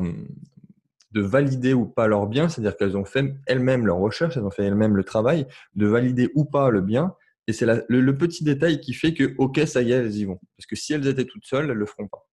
[1.12, 4.50] de valider ou pas leur bien, c'est-à-dire qu'elles ont fait elles-mêmes leur recherche, elles ont
[4.50, 7.14] fait elles-mêmes le travail, de valider ou pas le bien.
[7.49, 10.25] Et c'est le, le, petit détail qui fait que, OK, ça y est, elles y
[10.25, 10.41] vont.
[10.57, 12.26] Parce que si elles étaient toutes seules, elles ne le feront pas.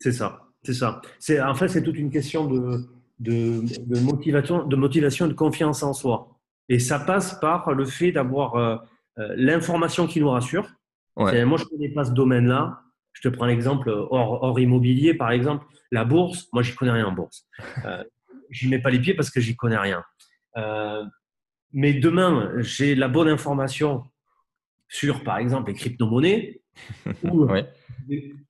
[0.00, 0.42] C'est ça.
[0.62, 1.00] C'est ça.
[1.18, 5.82] C'est, en fait, c'est toute une question de de, motivation, de motivation et de confiance
[5.82, 6.38] en soi.
[6.68, 8.76] Et ça passe par le fait d'avoir euh,
[9.18, 10.68] euh, l'information qui nous rassure.
[11.16, 12.80] Moi, je ne connais pas ce domaine-là.
[13.12, 16.46] Je te prends l'exemple hors, immobilier, par exemple, la bourse.
[16.52, 17.46] Moi, j'y connais rien en bourse.
[17.84, 18.04] Euh,
[18.50, 20.02] j'y mets pas les pieds parce que j'y connais rien.
[20.56, 21.04] Euh,
[21.72, 24.04] mais demain, j'ai la bonne information
[24.88, 26.62] sur, par exemple, les crypto-monnaies,
[27.24, 27.46] ou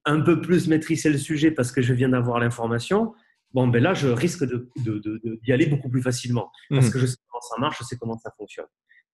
[0.05, 3.15] un peu plus maîtriser le sujet parce que je viens d'avoir l'information
[3.53, 6.91] bon, ben là, je risque d'y de, de, aller beaucoup plus facilement parce mmh.
[6.91, 8.67] que je sais comment ça marche, je sais comment ça fonctionne.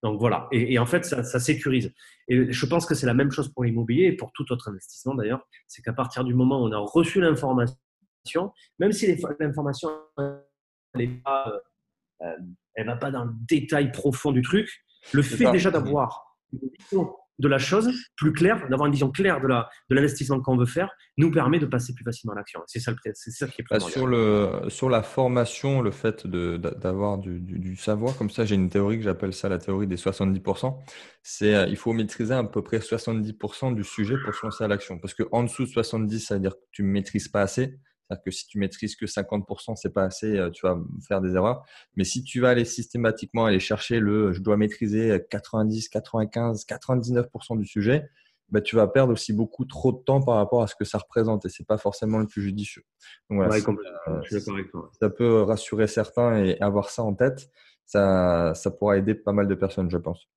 [0.03, 1.91] Donc voilà, et, en fait, ça, sécurise.
[2.27, 5.15] Et je pense que c'est la même chose pour l'immobilier et pour tout autre investissement
[5.15, 5.47] d'ailleurs.
[5.67, 9.07] C'est qu'à partir du moment où on a reçu l'information, même si
[9.39, 11.59] l'information elle ne pas,
[12.21, 14.69] euh, va pas dans le détail profond du truc,
[15.11, 16.24] le fait déjà d'avoir
[17.39, 20.89] de la chose plus claire, d'avoir une vision claire de l'investissement de qu'on veut faire,
[21.17, 22.61] nous permet de passer plus facilement à l'action.
[22.67, 27.39] C'est ça, ça qui est bah, sur, le, sur la formation, le fait d'avoir du,
[27.41, 30.77] du, savoir, comme ça, j'ai une théorie que j'appelle ça la théorie des 70%.
[31.23, 34.67] C'est euh, il faut maîtriser à peu près 70% du sujet pour se lancer à
[34.67, 34.97] l'action.
[34.97, 37.79] Parce qu'en dessous de 70, ça veut dire que tu ne maîtrises pas assez.
[38.07, 41.35] C'est-à-dire que si tu maîtrises que 50%, c'est pas assez, euh, tu vas faire des
[41.35, 41.65] erreurs.
[41.95, 47.57] Mais si tu vas aller systématiquement aller chercher le je dois maîtriser 90, 95, 99%
[47.57, 48.09] du sujet,
[48.49, 50.99] bah, tu vas perdre aussi beaucoup trop de temps par rapport à ce que ça
[50.99, 52.83] représente et c'est pas forcément le plus judicieux.
[53.29, 53.59] Donc voilà,
[54.99, 57.49] ça peut rassurer certains et avoir ça en tête,
[57.85, 60.27] ça, ça pourra aider pas mal de personnes, je pense.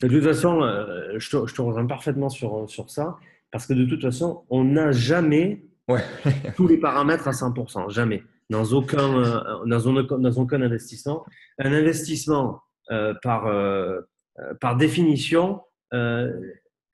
[0.00, 3.16] De toute façon, euh, je te, je te rejoins parfaitement sur, sur ça
[3.50, 5.62] parce que de toute façon, on n'a jamais
[6.56, 8.22] tous les paramètres à 100%, jamais.
[8.50, 11.24] Dans aucun, euh, dans, dans aucun investissement.
[11.58, 14.00] Un investissement, euh, par, euh,
[14.60, 15.62] par définition,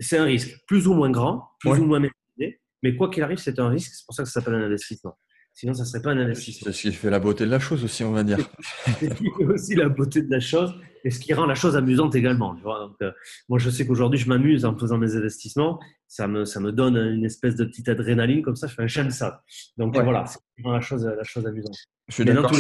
[0.01, 3.39] c'est un risque plus ou moins grand, plus ou moins maîtrisé, mais quoi qu'il arrive,
[3.39, 3.93] c'est un risque.
[3.95, 5.17] C'est pour ça que ça s'appelle un investissement.
[5.59, 6.67] Sinon, ça ne serait pas un investissement.
[6.67, 8.39] C'est ce qui fait la beauté de la chose aussi, on va dire.
[9.01, 11.57] c'est ce qui fait aussi la beauté de la chose et ce qui rend la
[11.57, 12.55] chose amusante également.
[12.55, 13.11] Donc, euh,
[13.49, 15.81] moi, je sais qu'aujourd'hui, je m'amuse en faisant mes investissements.
[16.07, 18.69] Ça me, ça me donne une espèce de petite adrénaline comme ça.
[18.69, 19.43] Je fais un j'aime ça.
[19.77, 21.75] Donc voilà, c'est ce qui rend la chose, la chose amusante.
[22.07, 22.53] Je suis d'accord.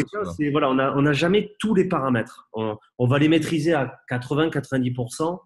[0.51, 2.49] Voilà, on n'a on a jamais tous les paramètres.
[2.53, 5.39] On, on va les maîtriser à 80, 90%,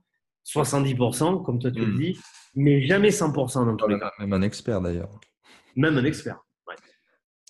[0.46, 1.98] 70%, comme toi tu le hmm.
[1.98, 2.18] dis,
[2.54, 4.10] mais jamais 100% dans tous les cas.
[4.18, 5.10] Même un expert d'ailleurs.
[5.76, 6.40] Même un expert.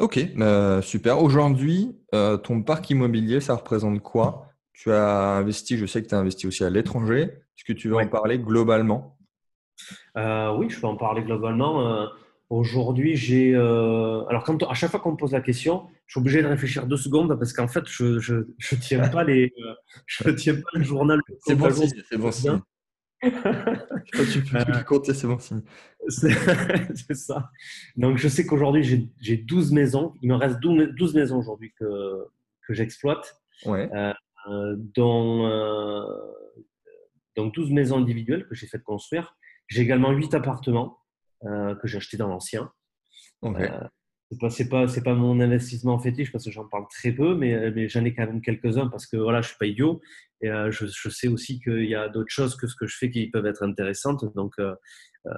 [0.00, 1.20] Ok, bah, super.
[1.22, 4.48] Aujourd'hui, euh, ton parc immobilier, ça représente quoi?
[4.72, 7.22] Tu as investi, je sais que tu as investi aussi à l'étranger.
[7.22, 9.16] Est-ce que tu veux en parler globalement?
[10.16, 11.86] Euh, Oui, je peux en parler globalement.
[11.86, 12.06] Euh,
[12.50, 13.54] aujourd'hui, j'ai.
[13.54, 16.86] alors, quand, à chaque fois qu'on me pose la question, je suis obligé de réfléchir
[16.86, 19.52] deux secondes parce qu'en fait, je ne tiens pas les,
[20.06, 21.20] je tiens pas le journal.
[21.46, 22.30] C'est bon, c'est bon.
[23.22, 25.62] Quand tu peux plus compter, c'est bon signe.
[26.08, 27.50] C'est ça.
[27.96, 30.14] Donc, je sais qu'aujourd'hui, j'ai 12 maisons.
[30.22, 32.26] Il me reste 12 maisons aujourd'hui que,
[32.66, 33.40] que j'exploite.
[33.64, 33.88] Ouais.
[34.48, 36.04] Euh, dont, euh,
[37.36, 39.36] donc 12 maisons individuelles que j'ai fait construire.
[39.68, 40.98] J'ai également 8 appartements
[41.44, 42.72] euh, que j'ai achetés dans l'ancien.
[43.42, 43.68] Okay.
[44.50, 47.88] C'est pas, pas, pas mon investissement fétiche parce que j'en parle très peu, mais, mais
[47.88, 50.00] j'en ai quand même quelques-uns parce que voilà, je suis pas idiot
[50.40, 53.10] et je, je, sais aussi qu'il y a d'autres choses que ce que je fais
[53.10, 54.24] qui peuvent être intéressantes.
[54.34, 54.54] Donc,
[55.26, 55.30] euh,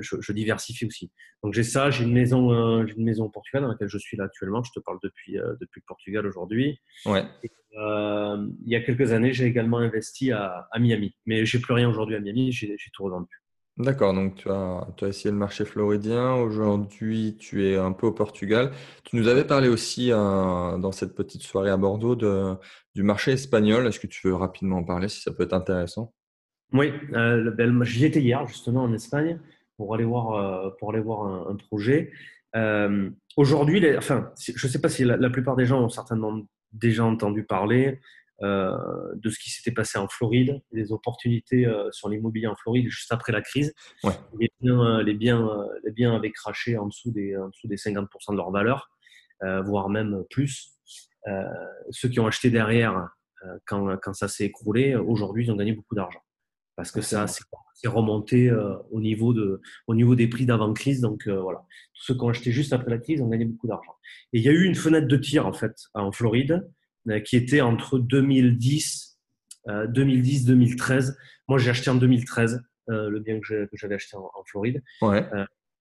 [0.00, 1.10] je, je, diversifie aussi.
[1.42, 4.16] Donc j'ai ça, j'ai une maison, euh, une maison au Portugal dans laquelle je suis
[4.16, 4.62] là actuellement.
[4.62, 6.80] Je te parle depuis euh, depuis le Portugal aujourd'hui.
[7.04, 7.24] Ouais.
[7.74, 11.88] il y a quelques années, j'ai également investi à, à Miami, mais j'ai plus rien
[11.88, 12.50] aujourd'hui à Miami.
[12.50, 13.28] J'ai tout revendu.
[13.78, 16.34] D'accord, donc tu as, essayé le marché floridien.
[16.34, 18.70] Aujourd'hui, tu es un peu au Portugal.
[19.04, 22.54] Tu nous avais parlé aussi euh, dans cette petite soirée à Bordeaux de,
[22.94, 23.86] du marché espagnol.
[23.86, 26.14] Est-ce que tu veux rapidement en parler si ça peut être intéressant?
[26.72, 29.38] Oui, euh, ben, j'y étais hier justement en Espagne
[29.76, 32.12] pour aller voir, euh, pour aller voir un, projet.
[32.56, 36.40] Euh, Aujourd'hui, enfin, je ne sais pas si la, plupart des gens ont certainement
[36.72, 38.00] déjà entendu parler
[38.42, 43.12] de ce qui s'était passé en Floride, des opportunités euh, sur l'immobilier en Floride juste
[43.12, 43.74] après la crise.
[44.04, 44.12] Ouais.
[44.38, 45.48] Les, biens, les, biens,
[45.84, 48.90] les biens avaient craché en dessous des, en dessous des 50% de leur valeur,
[49.40, 50.78] voire même plus.
[51.90, 53.08] ceux qui ont acheté derrière,
[53.66, 56.20] quand, quand ça s'est écroulé, aujourd'hui, ils ont gagné beaucoup d'argent
[56.76, 61.00] parce que ça c'est remonté euh, au, niveau de, au niveau des prix d'avant-crise.
[61.00, 63.66] Donc euh, voilà, tous ceux qui ont acheté juste après la crise ont gagné beaucoup
[63.66, 63.92] d'argent.
[64.32, 66.60] Et il y a eu une fenêtre de tir en fait en Floride euh,
[67.24, 69.18] qui était entre 2010,
[69.66, 71.14] 2010-2013.
[71.48, 74.82] Moi j'ai acheté en 2013 le bien que j'avais acheté en, Floride.
[75.02, 75.28] Ouais.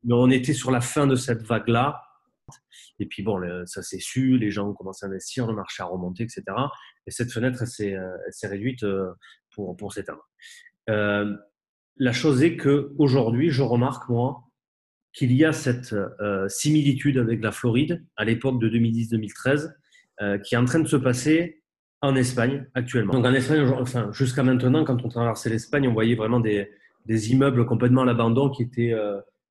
[0.04, 2.02] mais on était sur la fin de cette vague-là.
[3.00, 5.88] Et puis bon, ça s'est su, les gens ont commencé à investir, le marché a
[5.88, 6.44] remonté, etc.
[7.08, 7.94] Et cette fenêtre, elle
[8.32, 8.86] s'est réduite
[9.56, 10.28] pour, pour s'éteindre.
[10.90, 11.36] Euh,
[11.98, 14.44] la chose est que aujourd'hui, je remarque moi
[15.14, 19.74] qu'il y a cette euh, similitude avec la Floride à l'époque de 2010-2013
[20.22, 21.64] euh, qui est en train de se passer
[22.02, 23.14] en Espagne actuellement.
[23.14, 26.70] Donc en Espagne, enfin jusqu'à maintenant, quand on traversait l'Espagne, on voyait vraiment des,
[27.06, 28.94] des immeubles complètement à l'abandon qui étaient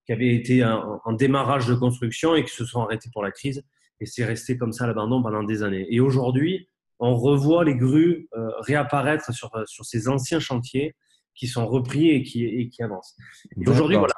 [0.06, 3.30] qui avaient été en, en, démarrage de construction et qui se sont arrêtés pour la
[3.30, 3.64] crise.
[4.00, 5.86] Et c'est resté comme ça à l'abandon pendant des années.
[5.88, 8.28] Et aujourd'hui, on revoit les grues
[8.60, 10.94] réapparaître sur, sur ces anciens chantiers
[11.34, 13.16] qui sont repris et qui, et qui avancent.
[13.56, 14.14] Et aujourd'hui, voilà,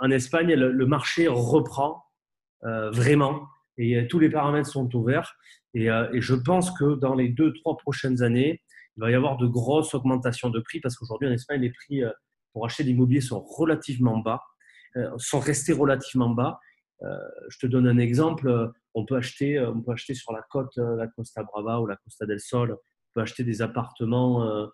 [0.00, 2.04] en Espagne, le, marché reprend
[2.64, 3.46] euh, vraiment
[3.78, 5.34] et euh, tous les paramètres sont ouverts.
[5.74, 8.62] Et, euh, et, je pense que dans les deux, trois prochaines années,
[8.96, 12.02] il va y avoir de grosses augmentations de prix parce qu'aujourd'hui, en Espagne, les prix
[12.52, 14.40] pour acheter l'immobilier sont relativement bas,
[15.18, 16.58] sont restés relativement bas.
[17.02, 18.72] je te donne un exemple.
[18.94, 22.24] On peut acheter, on peut acheter sur la côte, la Costa Brava ou la Costa
[22.24, 22.78] del Sol, on
[23.12, 24.66] peut acheter des appartements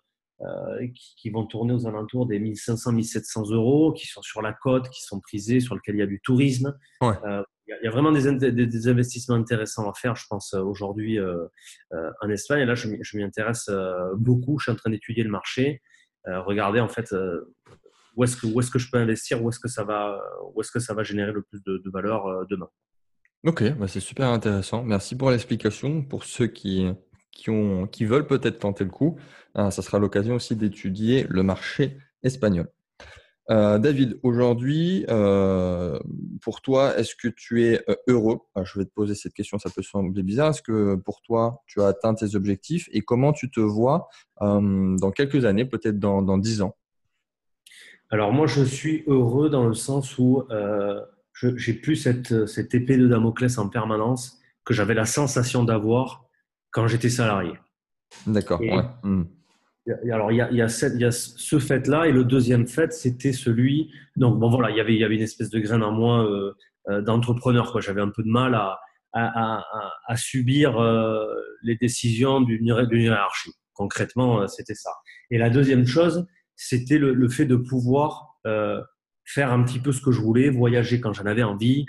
[0.43, 5.01] euh, qui, vont tourner aux alentours des 1500-1700 euros, qui sont sur la côte, qui
[5.01, 6.77] sont prisés, sur lesquels il y a du tourisme.
[7.01, 11.47] Euh, il y, a vraiment des, des, investissements intéressants à faire, je pense, aujourd'hui euh,
[12.21, 12.61] en Espagne.
[12.61, 13.69] Et là, je, m'y intéresse
[14.17, 14.59] beaucoup.
[14.59, 15.81] Je suis en train d'étudier le marché.
[16.25, 17.15] regardez, en fait,
[18.17, 20.21] où est-ce que, où est que je peux investir, où est-ce que, ça va,
[20.53, 22.67] où est-ce que ça va générer le plus de, de valeur demain.
[23.45, 24.83] Ok, bah c'est super intéressant.
[24.83, 26.03] Merci pour l'explication.
[26.03, 26.89] Pour ceux qui,
[27.33, 29.17] qui, ont, qui veulent peut-être tenter le coup,
[29.55, 32.69] hein, ça sera l'occasion aussi d'étudier le marché espagnol.
[33.49, 35.99] Euh, David, aujourd'hui, euh,
[36.41, 38.39] pour toi, est-ce que tu es euh, heureux?
[38.63, 40.51] Je vais te poser cette question, ça peut sembler bizarre.
[40.51, 42.87] Est-ce que pour toi, tu as atteint tes objectifs?
[42.93, 44.07] Et comment tu te vois
[44.39, 46.75] dans quelques années, peut-être dans, dans 10 ans?
[48.09, 50.43] Alors moi, je suis heureux dans le sens où
[51.55, 56.22] j'ai plus cette, cette épée de Damoclès en permanence que j'avais la sensation d'avoir
[56.73, 57.53] quand j'étais salarié.
[58.27, 58.59] D'accord.
[58.59, 58.83] Ouais.
[59.03, 59.23] Hmm.
[60.11, 62.25] Alors, il y a, il y a, cette, il y a ce fait-là, et le
[62.25, 63.91] deuxième fait, c'était celui.
[64.15, 66.25] Donc, bon, voilà, il y avait, il y avait une espèce de graine en moi
[66.25, 66.53] euh,
[66.89, 67.79] euh d'entrepreneur.
[67.81, 68.79] J'avais un peu de mal à,
[69.13, 69.63] à, à,
[70.07, 71.25] à subir euh,
[71.61, 73.51] les décisions d'une hiérarchie.
[73.73, 74.91] Concrètement, euh, c'était ça.
[75.31, 78.81] Et la deuxième chose, c'était le, le, fait de pouvoir euh,
[79.25, 81.85] faire un petit peu ce que je voulais, voyager quand j'en avais envie,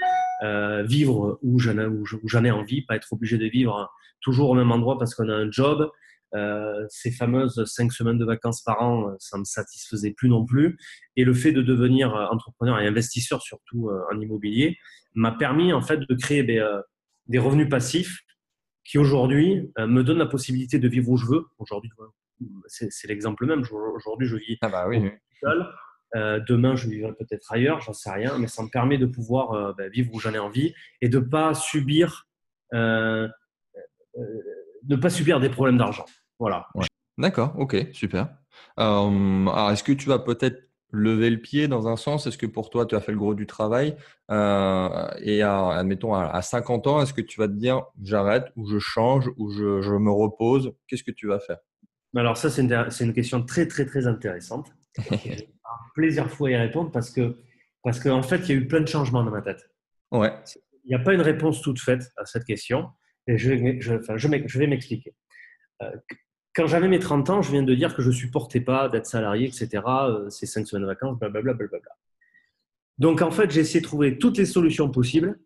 [0.85, 5.15] vivre où j'en ai envie, pas être obligé de vivre toujours au même endroit parce
[5.15, 5.91] qu'on a un job.
[6.35, 10.45] Euh, ces fameuses cinq semaines de vacances par an, euh, ça me satisfaisait plus non
[10.45, 10.77] plus.
[11.15, 14.77] Et le fait de devenir euh, entrepreneur et investisseur, surtout en immobilier,
[15.15, 16.61] m'a permis en fait de créer des,
[17.29, 18.21] des revenus passifs
[18.85, 21.45] qui aujourd'hui me donnent la possibilité de vivre où je veux.
[21.59, 21.91] Aujourd'hui,
[22.67, 23.63] c'est l'exemple même.
[23.95, 25.09] Aujourd'hui, je vis ah bah oui,
[25.41, 25.65] seul.
[26.15, 29.91] Demain, je vivrai peut-être ailleurs, j'en sais rien, mais ça me permet de pouvoir ben,
[29.91, 32.29] vivre où j'en ai envie et de pas subir
[32.75, 33.29] euh,
[34.89, 36.05] ne pas subir des problèmes d'argent.
[36.39, 36.67] Voilà.
[37.19, 38.29] D'accord, ok, super.
[38.79, 42.27] Euh, alors, est-ce que tu vas peut-être lever le pied dans un sens?
[42.27, 43.97] Est-ce que pour toi, tu as fait le gros du travail?
[44.31, 48.79] Euh, Et admettons, à, 50 ans, est-ce que tu vas te dire j'arrête ou je
[48.79, 50.73] change ou je, je me repose?
[50.87, 51.59] Qu'est-ce que tu vas faire?
[52.17, 54.73] Alors ça, c'est une, une, question très, très, très intéressante.
[55.95, 57.37] Plaisir fou à y répondre parce que
[57.83, 59.71] parce qu'en en fait, il y a eu plein de changements dans ma tête.
[60.11, 60.33] Ouais.
[60.85, 62.89] Il n'y a pas une réponse toute faite à cette question.
[63.27, 65.15] Et je vais, je, enfin, je, je vais m'expliquer.
[65.83, 65.91] Euh,
[66.55, 69.07] quand j'avais mes 30 ans, je viens de dire que je ne supportais pas d'être
[69.07, 69.83] salarié, etc.
[69.87, 71.55] Euh, ces cinq semaines de vacances, blablabla.
[71.55, 71.91] blablabla.
[72.99, 75.39] Donc, en fait, j'ai essayé de trouver toutes les solutions possibles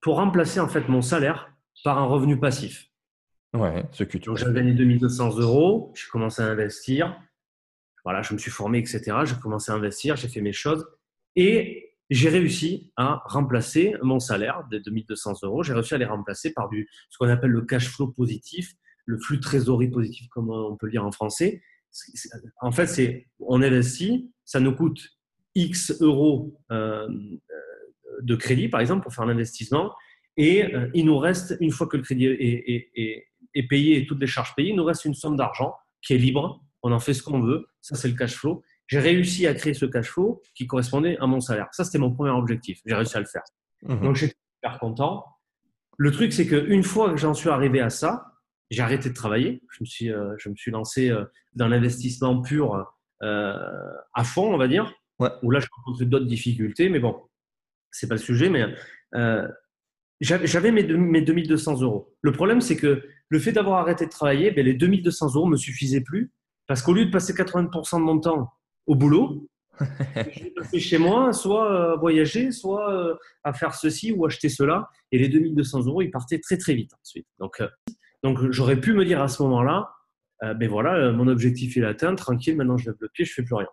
[0.00, 1.52] pour remplacer en fait mon salaire
[1.82, 2.90] par un revenu passif.
[3.54, 7.20] Ouais, ce que tu Donc, j'avais gagné 2200 euros, j'ai commencé à investir.
[8.06, 9.00] Voilà, je me suis formé, etc.
[9.24, 10.86] J'ai commencé à investir, j'ai fait mes choses.
[11.34, 15.64] Et j'ai réussi à remplacer mon salaire de 2200 euros.
[15.64, 18.74] J'ai réussi à les remplacer par du, ce qu'on appelle le cash flow positif,
[19.06, 21.62] le flux de trésorerie positif, comme on peut le dire en français.
[22.60, 25.00] En fait, c'est on investit, ça nous coûte
[25.56, 27.08] X euros euh,
[28.22, 29.92] de crédit, par exemple, pour faire un investissement,
[30.36, 34.06] et euh, il nous reste, une fois que le crédit est, est, est, payé et
[34.06, 36.62] toutes les charges payées, il nous reste une somme d'argent qui est libre.
[36.86, 37.66] On en fait ce qu'on veut.
[37.80, 38.62] Ça, c'est le cash flow.
[38.86, 41.66] J'ai réussi à créer ce cash flow qui correspondait à mon salaire.
[41.72, 42.80] Ça, c'était mon premier objectif.
[42.86, 43.42] J'ai réussi à le faire.
[43.82, 44.02] Mmh.
[44.02, 45.24] Donc, j'étais super content.
[45.98, 48.34] Le truc, c'est qu'une fois que j'en suis arrivé à ça,
[48.70, 49.64] j'ai arrêté de travailler.
[49.72, 52.86] Je me suis, euh, je me suis lancé euh, dans l'investissement pur
[53.22, 53.58] euh,
[54.14, 54.94] à fond, on va dire.
[55.18, 55.30] Ouais.
[55.42, 57.20] Où là, je rencontre d'autres difficultés, mais bon,
[57.90, 58.48] c'est pas le sujet.
[58.48, 58.64] Mais
[60.20, 62.14] j'avais mes, mes 2200 euros.
[62.20, 65.56] Le problème, c'est que le fait d'avoir arrêté de travailler, ben, les 2200 euros me
[65.56, 66.30] suffisaient plus
[66.66, 68.52] parce qu'au lieu de passer 80% de mon temps
[68.86, 69.48] au boulot.
[69.80, 74.88] je vais chez moi, soit euh, voyager, soit euh, à faire ceci ou acheter cela.
[75.12, 77.26] Et les 2200 euros, ils partaient très très vite ensuite.
[77.38, 77.68] Donc, euh,
[78.22, 79.92] donc j'aurais pu me dire à ce moment-là,
[80.42, 83.54] ben voilà, mon objectif est atteint, tranquille, maintenant je lève le pied, je fais plus
[83.54, 83.68] rien.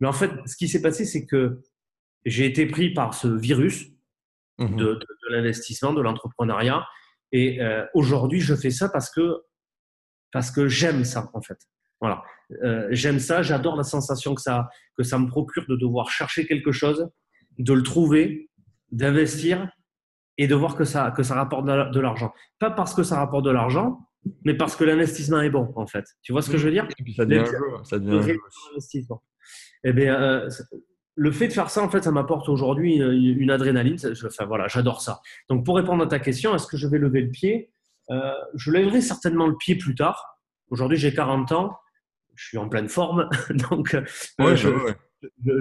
[0.00, 1.62] Mais en fait, ce qui s'est passé, c'est que
[2.26, 3.86] j'ai été pris par ce virus
[4.58, 6.84] de, de, l'investissement, de l'entrepreneuriat.
[7.32, 7.58] Et
[7.94, 9.44] aujourd'hui, je fais ça parce que,
[10.30, 11.58] parce que j'aime ça, en fait.
[12.04, 12.22] Voilà.
[12.62, 16.46] Euh, j'aime ça, j'adore la sensation que ça, que ça me procure de devoir chercher
[16.46, 17.08] quelque chose,
[17.58, 18.50] de le trouver,
[18.92, 19.70] d'investir
[20.36, 22.34] et de voir que ça, que ça rapporte de l'argent.
[22.58, 24.06] Pas parce que ça rapporte de l'argent,
[24.44, 26.04] mais parce que l'investissement est bon, en fait.
[26.20, 26.86] Tu vois ce que je veux dire?
[26.98, 27.58] Et puis ça devient un jeu.
[27.84, 28.36] Ça devient
[28.72, 29.22] investissement.
[29.84, 30.50] Eh bien, euh,
[31.14, 33.96] le fait de faire ça, en fait, ça m'apporte aujourd'hui une, adrénaline.
[34.26, 35.22] Enfin, voilà, j'adore ça.
[35.48, 37.70] Donc, pour répondre à ta question, est-ce que je vais lever le pied?
[38.10, 40.38] Euh, Je lèverai certainement le pied plus tard.
[40.68, 41.78] Aujourd'hui, j'ai 40 ans
[42.34, 43.28] je suis en pleine forme,
[43.70, 44.68] donc euh, je,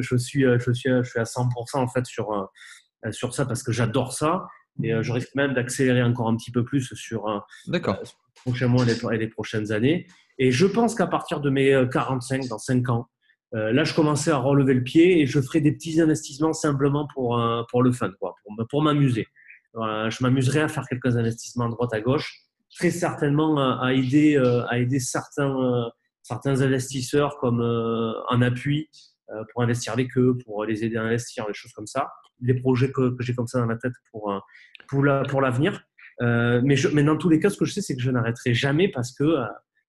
[0.02, 3.46] Je, suis, euh, je, suis, je suis à 100% en fait sur, euh, sur ça
[3.46, 4.46] parce que j'adore ça
[4.82, 8.02] et je risque même d'accélérer encore un petit peu plus sur D'accord.
[8.44, 10.08] prochain mois et les prochaines années.
[10.40, 13.08] Et je pense qu'à partir de mes 45, dans 5 ans,
[13.52, 17.40] là, je commençais à relever le pied et je ferai des petits investissements simplement pour,
[17.70, 19.28] pour le fun, quoi, pour, pour m'amuser.
[19.76, 22.34] je m'amuserai à faire quelques investissements à droite à gauche,
[22.76, 24.38] très certainement à aider,
[24.70, 25.92] à aider certains
[26.24, 28.90] certains investisseurs comme euh, un appui
[29.30, 32.10] euh, pour investir avec eux, pour les aider à investir, des choses comme ça.
[32.40, 34.40] Des projets que, j'ai comme ça dans la tête pour, euh,
[34.88, 35.84] pour, la, pour l'avenir.
[36.22, 38.54] mais, je, mais dans tous les cas, ce que je sais, c'est que je n'arrêterai
[38.54, 39.36] jamais parce que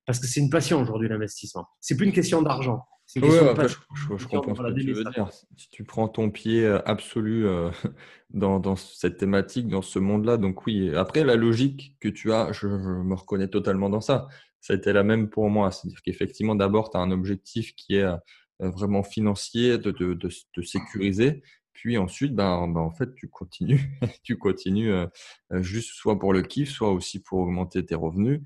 [0.06, 1.66] parce que c'est une passion aujourd'hui l'investissement.
[1.80, 2.84] C'est plus une question d'argent.
[3.06, 5.30] C'est une question de je, comprends ce que tu veux dire.
[5.56, 7.46] Si tu prends ton pied absolu
[8.30, 10.94] dans, dans, cette thématique, dans ce monde-là, donc oui.
[10.94, 14.28] Après, la logique que tu as, je, me reconnais totalement dans ça
[14.64, 15.70] ça a été la même pour moi.
[15.70, 18.16] C'est-à-dire qu'effectivement, d'abord, tu as un objectif qui est euh,
[18.58, 21.42] vraiment financier, de, de, sécuriser.
[21.74, 23.90] Puis ensuite, ben, ben, en fait, tu continues,
[24.22, 25.06] tu continues euh,
[25.52, 28.40] euh, juste soit pour le kiff, soit aussi pour augmenter tes revenus,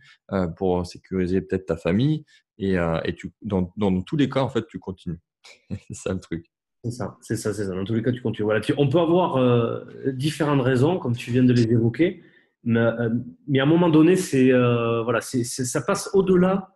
[0.57, 2.25] pour sécuriser peut-être ta famille.
[2.59, 2.77] Et,
[3.17, 5.21] tu, dans, dans, tous les cas, en fait, tu continues.
[5.71, 6.47] c'est ça le truc.
[6.83, 7.75] C'est ça, c'est ça, c'est ça.
[7.77, 8.47] Dans tous les cas, tu continues.
[8.47, 8.61] Voilà.
[8.77, 12.25] On peut avoir différentes raisons, comme tu viens de les évoquer.
[12.67, 13.11] Euh,
[13.47, 16.71] mais, à un moment donné, c'est euh, voilà, c'est, ça passe au-delà,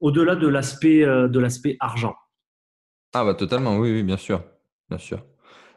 [0.00, 2.14] au-delà de l'aspect euh, de l'aspect argent.
[3.14, 4.42] Ah bah totalement, oui, oui, bien sûr,
[4.88, 5.24] bien sûr.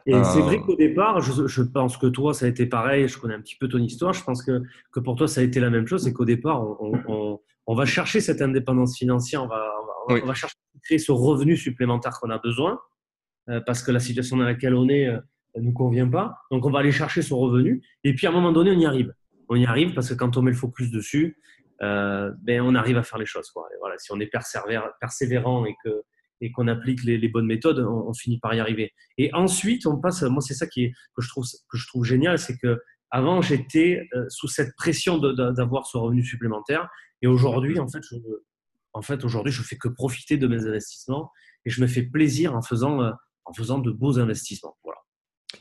[0.06, 3.06] Et c'est vrai qu'au départ, je, pense que toi, ça a été pareil.
[3.06, 4.12] Je connais un petit peu ton histoire.
[4.12, 6.02] Je pense que, que pour toi, ça a été la même chose.
[6.02, 9.44] C'est qu'au départ, on, on, va chercher cette indépendance financière.
[9.44, 9.70] On va,
[10.08, 12.80] on va, chercher à créer ce revenu supplémentaire qu'on a besoin
[13.66, 15.06] parce que la situation dans laquelle on est
[15.54, 16.38] ne nous convient pas.
[16.50, 17.82] Donc, on va aller chercher ce revenu.
[18.02, 19.14] Et puis, à un moment donné, on y arrive
[19.50, 21.36] on y arrive parce que quand on met le focus dessus,
[21.82, 23.52] euh, ben, on arrive à faire les choses.
[23.80, 24.30] Voilà, si on est
[25.00, 26.02] persévérant et que
[26.42, 28.94] et qu'on applique les, bonnes méthodes, on, finit par y arriver.
[29.18, 30.22] Et ensuite, on passe.
[30.22, 33.42] Moi, c'est ça qui est, que je trouve que je trouve génial, c'est que avant
[33.42, 36.88] j'étais euh, sous cette pression d'avoir ce revenu supplémentaire,
[37.20, 38.00] et aujourd'hui, en fait,
[38.94, 41.30] en fait, aujourd'hui, je fais que profiter de mes investissements
[41.66, 43.10] et je me fais plaisir en faisant, euh,
[43.44, 44.78] en faisant de beaux investissements.
[44.82, 45.00] Voilà.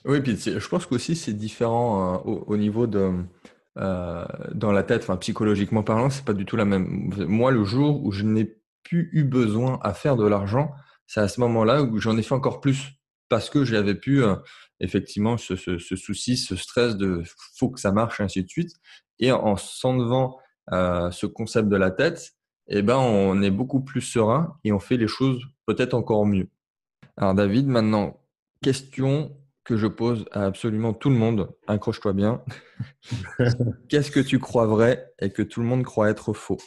[0.06, 3.12] Oui, puis je pense qu'aussi c'est différent au, niveau de
[3.78, 7.14] euh, dans la tête, enfin psychologiquement parlant, c'est pas du tout la même.
[7.28, 10.72] Moi, le jour où je n'ai plus eu besoin à faire de l'argent,
[11.08, 12.92] c'est à ce moment-là où j'en ai fait encore plus
[13.30, 14.24] parce que j'avais pu
[14.80, 17.22] effectivement ce, souci, ce stress de
[17.56, 18.72] faut que ça marche, ainsi de suite.
[19.20, 20.40] Et en s'enlevant
[20.72, 22.34] ce concept de la tête,
[22.70, 26.50] eh ben, on est beaucoup plus serein et on fait les choses peut-être encore mieux.
[27.18, 28.22] Alors David, maintenant,
[28.62, 29.36] question
[29.70, 32.44] que je pose à absolument tout le monde, accroche-toi bien.
[33.88, 36.58] Qu'est-ce que tu crois vrai et que tout le monde croit être faux?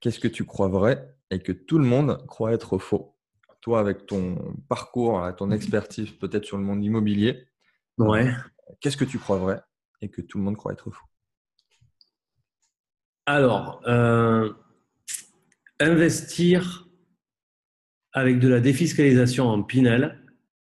[0.00, 3.18] Qu'est-ce que tu crois vrai et que tout le monde croit être faux?
[3.60, 7.46] Toi, avec ton parcours, ton expertise peut-être sur le monde immobilier,
[7.98, 8.32] ouais.
[8.80, 9.60] qu'est-ce que tu crois vrai
[10.00, 11.04] et que tout le monde croit être faux?
[13.26, 14.54] Alors, euh,
[15.80, 16.88] investir
[18.14, 20.22] avec de la défiscalisation en Pinel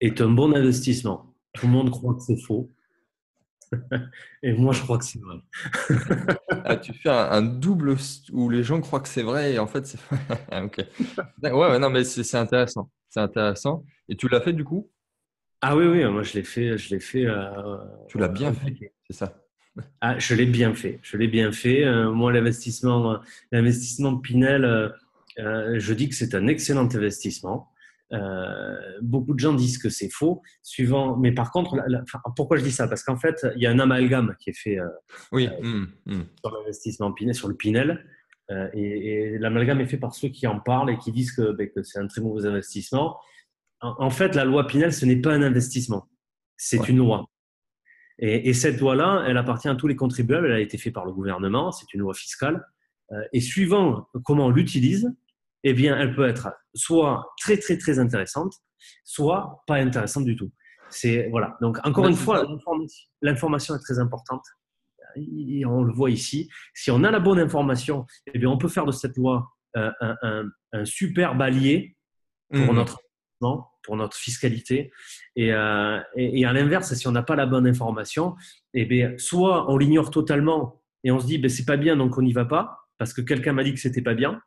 [0.06, 1.34] est un bon investissement.
[1.54, 2.72] Tout le monde croit que c'est faux.
[4.44, 5.38] et moi, je crois que c'est vrai.
[6.66, 7.98] Ah, tu fais un, double
[8.32, 10.00] où les gens croient que c'est vrai et en fait, c'est
[10.52, 10.86] ah, ok.
[11.42, 12.90] Ouais, non, mais c'est intéressant.
[13.10, 13.84] C'est intéressant.
[14.08, 14.90] Et tu l'as fait du coup?
[15.60, 16.78] Ah oui, oui, moi je l'ai fait.
[16.78, 17.26] Je l'ai fait.
[17.26, 19.44] Euh, tu l'as bien fait, c'est ça.
[20.02, 21.00] Ah, je l'ai bien fait.
[21.02, 21.84] Je l'ai bien fait.
[21.84, 23.20] Euh, moi, l'investissement,
[23.52, 24.90] l'investissement Pinel, euh,
[25.40, 27.72] euh, je dis que c'est un excellent investissement.
[29.02, 31.18] Beaucoup de gens disent que c'est faux, suivant.
[31.18, 31.76] Mais par contre,
[32.36, 32.88] pourquoi je dis ça?
[32.88, 34.78] Parce qu'en fait, il y a un amalgame qui est fait
[35.32, 35.50] oui.
[35.62, 36.22] Mmh, mmh.
[36.44, 38.06] sur l'investissement Pinel, sur le Pinel.
[38.74, 42.00] et, l'amalgame est fait par ceux qui en parlent et qui disent que, ben, c'est
[42.00, 43.18] un très mauvais investissement.
[43.82, 46.08] En, fait, la loi Pinel, ce n'est pas un investissement.
[46.56, 47.26] C'est une loi.
[48.20, 51.12] Et, cette loi-là, elle appartient à tous les contribuables, elle a été faite par le
[51.12, 52.66] gouvernement, c'est une loi fiscale.
[53.12, 55.14] Euh, et suivant comment on l'utilise,
[55.64, 58.54] eh bien, elle peut être soit très, très, très intéressante,
[59.04, 60.52] soit pas intéressante du tout.
[60.90, 61.58] C'est, voilà.
[61.62, 62.46] Donc, encore une fois,
[63.22, 64.44] l'information est très importante.
[65.16, 66.50] Et on le voit ici.
[66.74, 69.48] Si on a la bonne information, eh bien, on peut faire de cette loi
[69.78, 71.96] euh, un, un, super balier
[72.52, 72.76] pour mmh.
[72.76, 73.00] notre
[73.84, 74.92] pour notre fiscalité.
[75.38, 78.36] Euh, et, à l'inverse, si on n'a pas la bonne information,
[78.74, 82.18] eh bien, soit on l'ignore totalement et on se dit ben, c'est pas bien donc
[82.18, 84.42] on n'y va pas parce que quelqu'un m'a dit que c'était pas bien,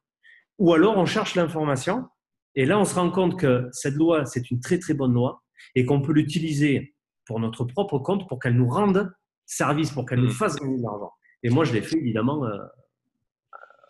[0.58, 2.06] ou alors on cherche l'information
[2.54, 5.42] et là on se rend compte que cette loi c'est une très très bonne loi
[5.74, 6.94] et qu'on peut l'utiliser
[7.26, 9.12] pour notre propre compte pour qu'elle nous rende
[9.46, 10.32] service, pour qu'elle nous mmh.
[10.32, 11.12] fasse gagner de l'argent.
[11.42, 12.44] Et moi je l'ai fait évidemment.
[12.44, 12.56] Euh,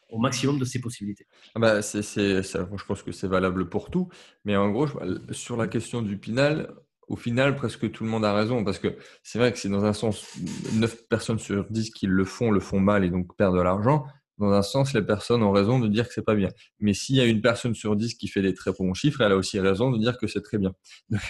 [0.09, 1.27] au maximum de ses possibilités.
[1.55, 4.09] Ah bah, c'est, je pense que c'est valable pour tout.
[4.45, 4.87] Mais en gros,
[5.33, 6.73] sur la question du Pinal,
[7.09, 8.65] au final, presque tout le monde a raison.
[8.65, 10.39] Parce que c'est vrai que c'est dans un sens,
[10.75, 14.07] 9 personnes sur 10 qui le font, le font mal et donc perdent de l'argent.
[14.39, 16.51] Dans un sens, les personnes ont raison de dire que c'est pas bien.
[16.79, 19.33] Mais s'il y a une personne sur 10 qui fait des très bons chiffres, elle
[19.33, 20.75] a aussi raison de dire que c'est très bien.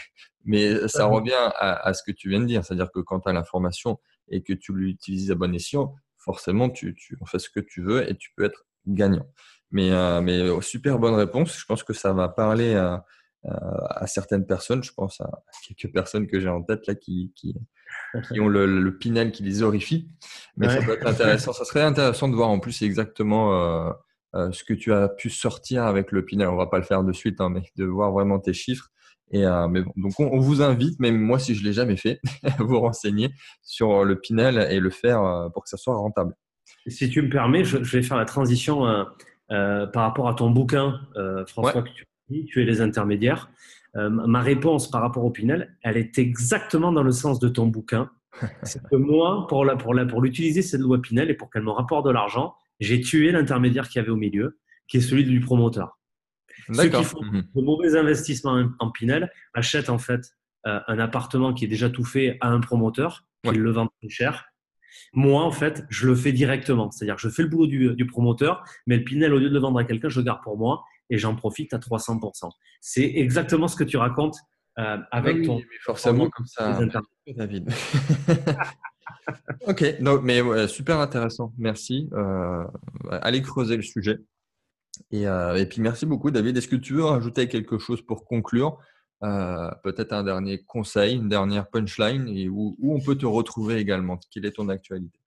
[0.44, 2.64] Mais ça revient à, à, ce que tu viens de dire.
[2.64, 6.94] C'est-à-dire que quand tu as l'information et que tu l'utilises à bon escient, forcément, tu,
[6.94, 9.26] tu en fais ce que tu veux et tu peux être gagnant.
[9.70, 11.58] Mais, euh, mais euh, super bonne réponse.
[11.58, 13.04] Je pense que ça va parler à,
[13.46, 14.82] à certaines personnes.
[14.82, 17.54] Je pense à quelques personnes que j'ai en tête là qui, qui,
[18.28, 20.08] qui ont le, le, Pinel qui les horrifie.
[20.56, 21.52] Mais ça peut être intéressant.
[21.52, 23.92] Ça serait intéressant de voir en plus exactement
[24.34, 26.48] euh, ce que tu as pu sortir avec le Pinel.
[26.48, 28.88] On va pas le faire de suite, hein, mais de voir vraiment tes chiffres.
[29.32, 32.78] Et, mais donc on, vous invite, même moi si je l'ai jamais fait, à vous
[32.78, 33.30] renseigner
[33.62, 36.34] sur le Pinel et le faire pour que ça soit rentable.
[36.88, 39.04] Si tu me permets, je, vais faire la transition euh,
[39.50, 42.08] euh, par rapport à ton bouquin, euh, François, que tu dis,
[42.48, 43.50] tu es les intermédiaires.
[43.94, 48.10] ma réponse par rapport au Pinel, elle est exactement dans le sens de ton bouquin.
[48.62, 51.62] C'est que moi, pour, la, pour, la, pour l'utiliser, cette loi Pinel, et pour qu'elle
[51.62, 54.58] me rapporte de l'argent, j'ai tué l'intermédiaire qu'il y avait au milieu,
[54.88, 55.98] qui est celui du promoteur.
[56.72, 57.44] Ceux qui font mhm.
[57.54, 60.32] de mauvais investissements en Pinel achètent en fait
[60.64, 64.46] un appartement qui est déjà tout fait à un promoteur, qui le vend plus cher,
[65.12, 66.90] moi, en fait, je le fais directement.
[66.90, 69.78] C'est-à-dire, je fais le boulot du, promoteur, mais le Pinel, au lieu de le vendre
[69.78, 72.50] à quelqu'un, je le garde pour moi et j'en profite à 300%.
[72.80, 74.36] C'est exactement ce que tu racontes
[74.78, 75.60] euh, avec ton.
[75.84, 76.78] forcément, comme ça,
[77.26, 77.70] David.
[79.66, 81.52] ok, donc, mais super intéressant.
[81.56, 82.10] Merci.
[82.12, 82.64] Euh,
[83.10, 84.18] allez creuser le sujet.
[85.10, 86.56] Et, euh, et, puis, merci beaucoup, David.
[86.58, 88.78] Est-ce que tu veux rajouter quelque chose pour conclure?
[89.20, 94.44] Peut-être un dernier conseil, une dernière punchline et où, on peut te retrouver également Quelle
[94.44, 95.18] est ton actualité?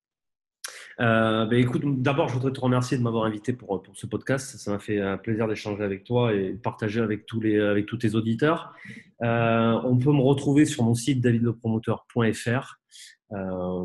[1.00, 4.58] Euh, ben écoute, d'abord, je voudrais te remercier de m'avoir invité pour, pour ce podcast.
[4.58, 7.86] Ça m'a fait un plaisir d'échanger avec toi et de partager avec tous, les, avec
[7.86, 8.74] tous tes auditeurs.
[9.22, 12.80] Euh, on peut me retrouver sur mon site davidlepromoteur.fr.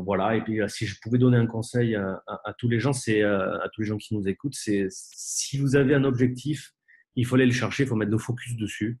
[0.03, 0.35] voilà.
[0.35, 3.81] Et puis, si je pouvais donner un conseil à, tous les gens, c'est à tous
[3.81, 6.73] les gens qui nous écoutent, c'est si vous avez un objectif,
[7.15, 8.99] il faut aller le chercher, il faut mettre le focus dessus.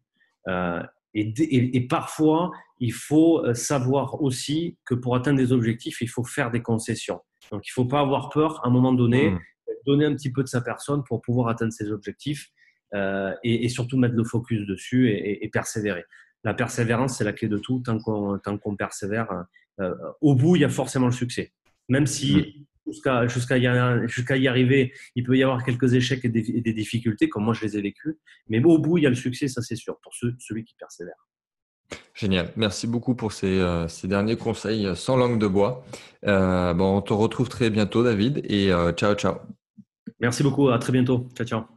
[1.13, 6.61] Et, parfois, il faut savoir aussi que pour atteindre des objectifs, il faut faire des
[6.61, 7.19] concessions.
[7.51, 9.39] Donc, il ne faut pas avoir peur à un moment donné, mmh.
[9.85, 12.49] donner un petit peu de sa personne pour pouvoir atteindre ses objectifs
[12.93, 16.05] euh, et, surtout mettre le focus dessus et, persévérer.
[16.43, 17.81] La persévérance, c'est la clé de tout.
[17.81, 19.45] Tant qu'on persévère,
[19.81, 21.51] euh, au bout, il y a forcément le succès.
[21.89, 23.27] Même si mm.
[23.27, 27.65] jusqu'à y, arriver, il peut y avoir quelques échecs et des, difficultés, comme moi je
[27.65, 28.15] les ai vécus.
[28.47, 31.27] Mais au bout, il y a le succès, ça c'est sûr, pour celui qui persévère.
[32.13, 32.51] Génial.
[32.55, 35.83] Merci beaucoup pour ces, euh, derniers conseils sans langue de bois.
[36.23, 39.35] bon, on te retrouve très bientôt, David, et ciao, ciao.
[40.19, 40.69] Merci beaucoup.
[40.69, 41.27] À très bientôt.
[41.35, 41.74] Ciao, ciao.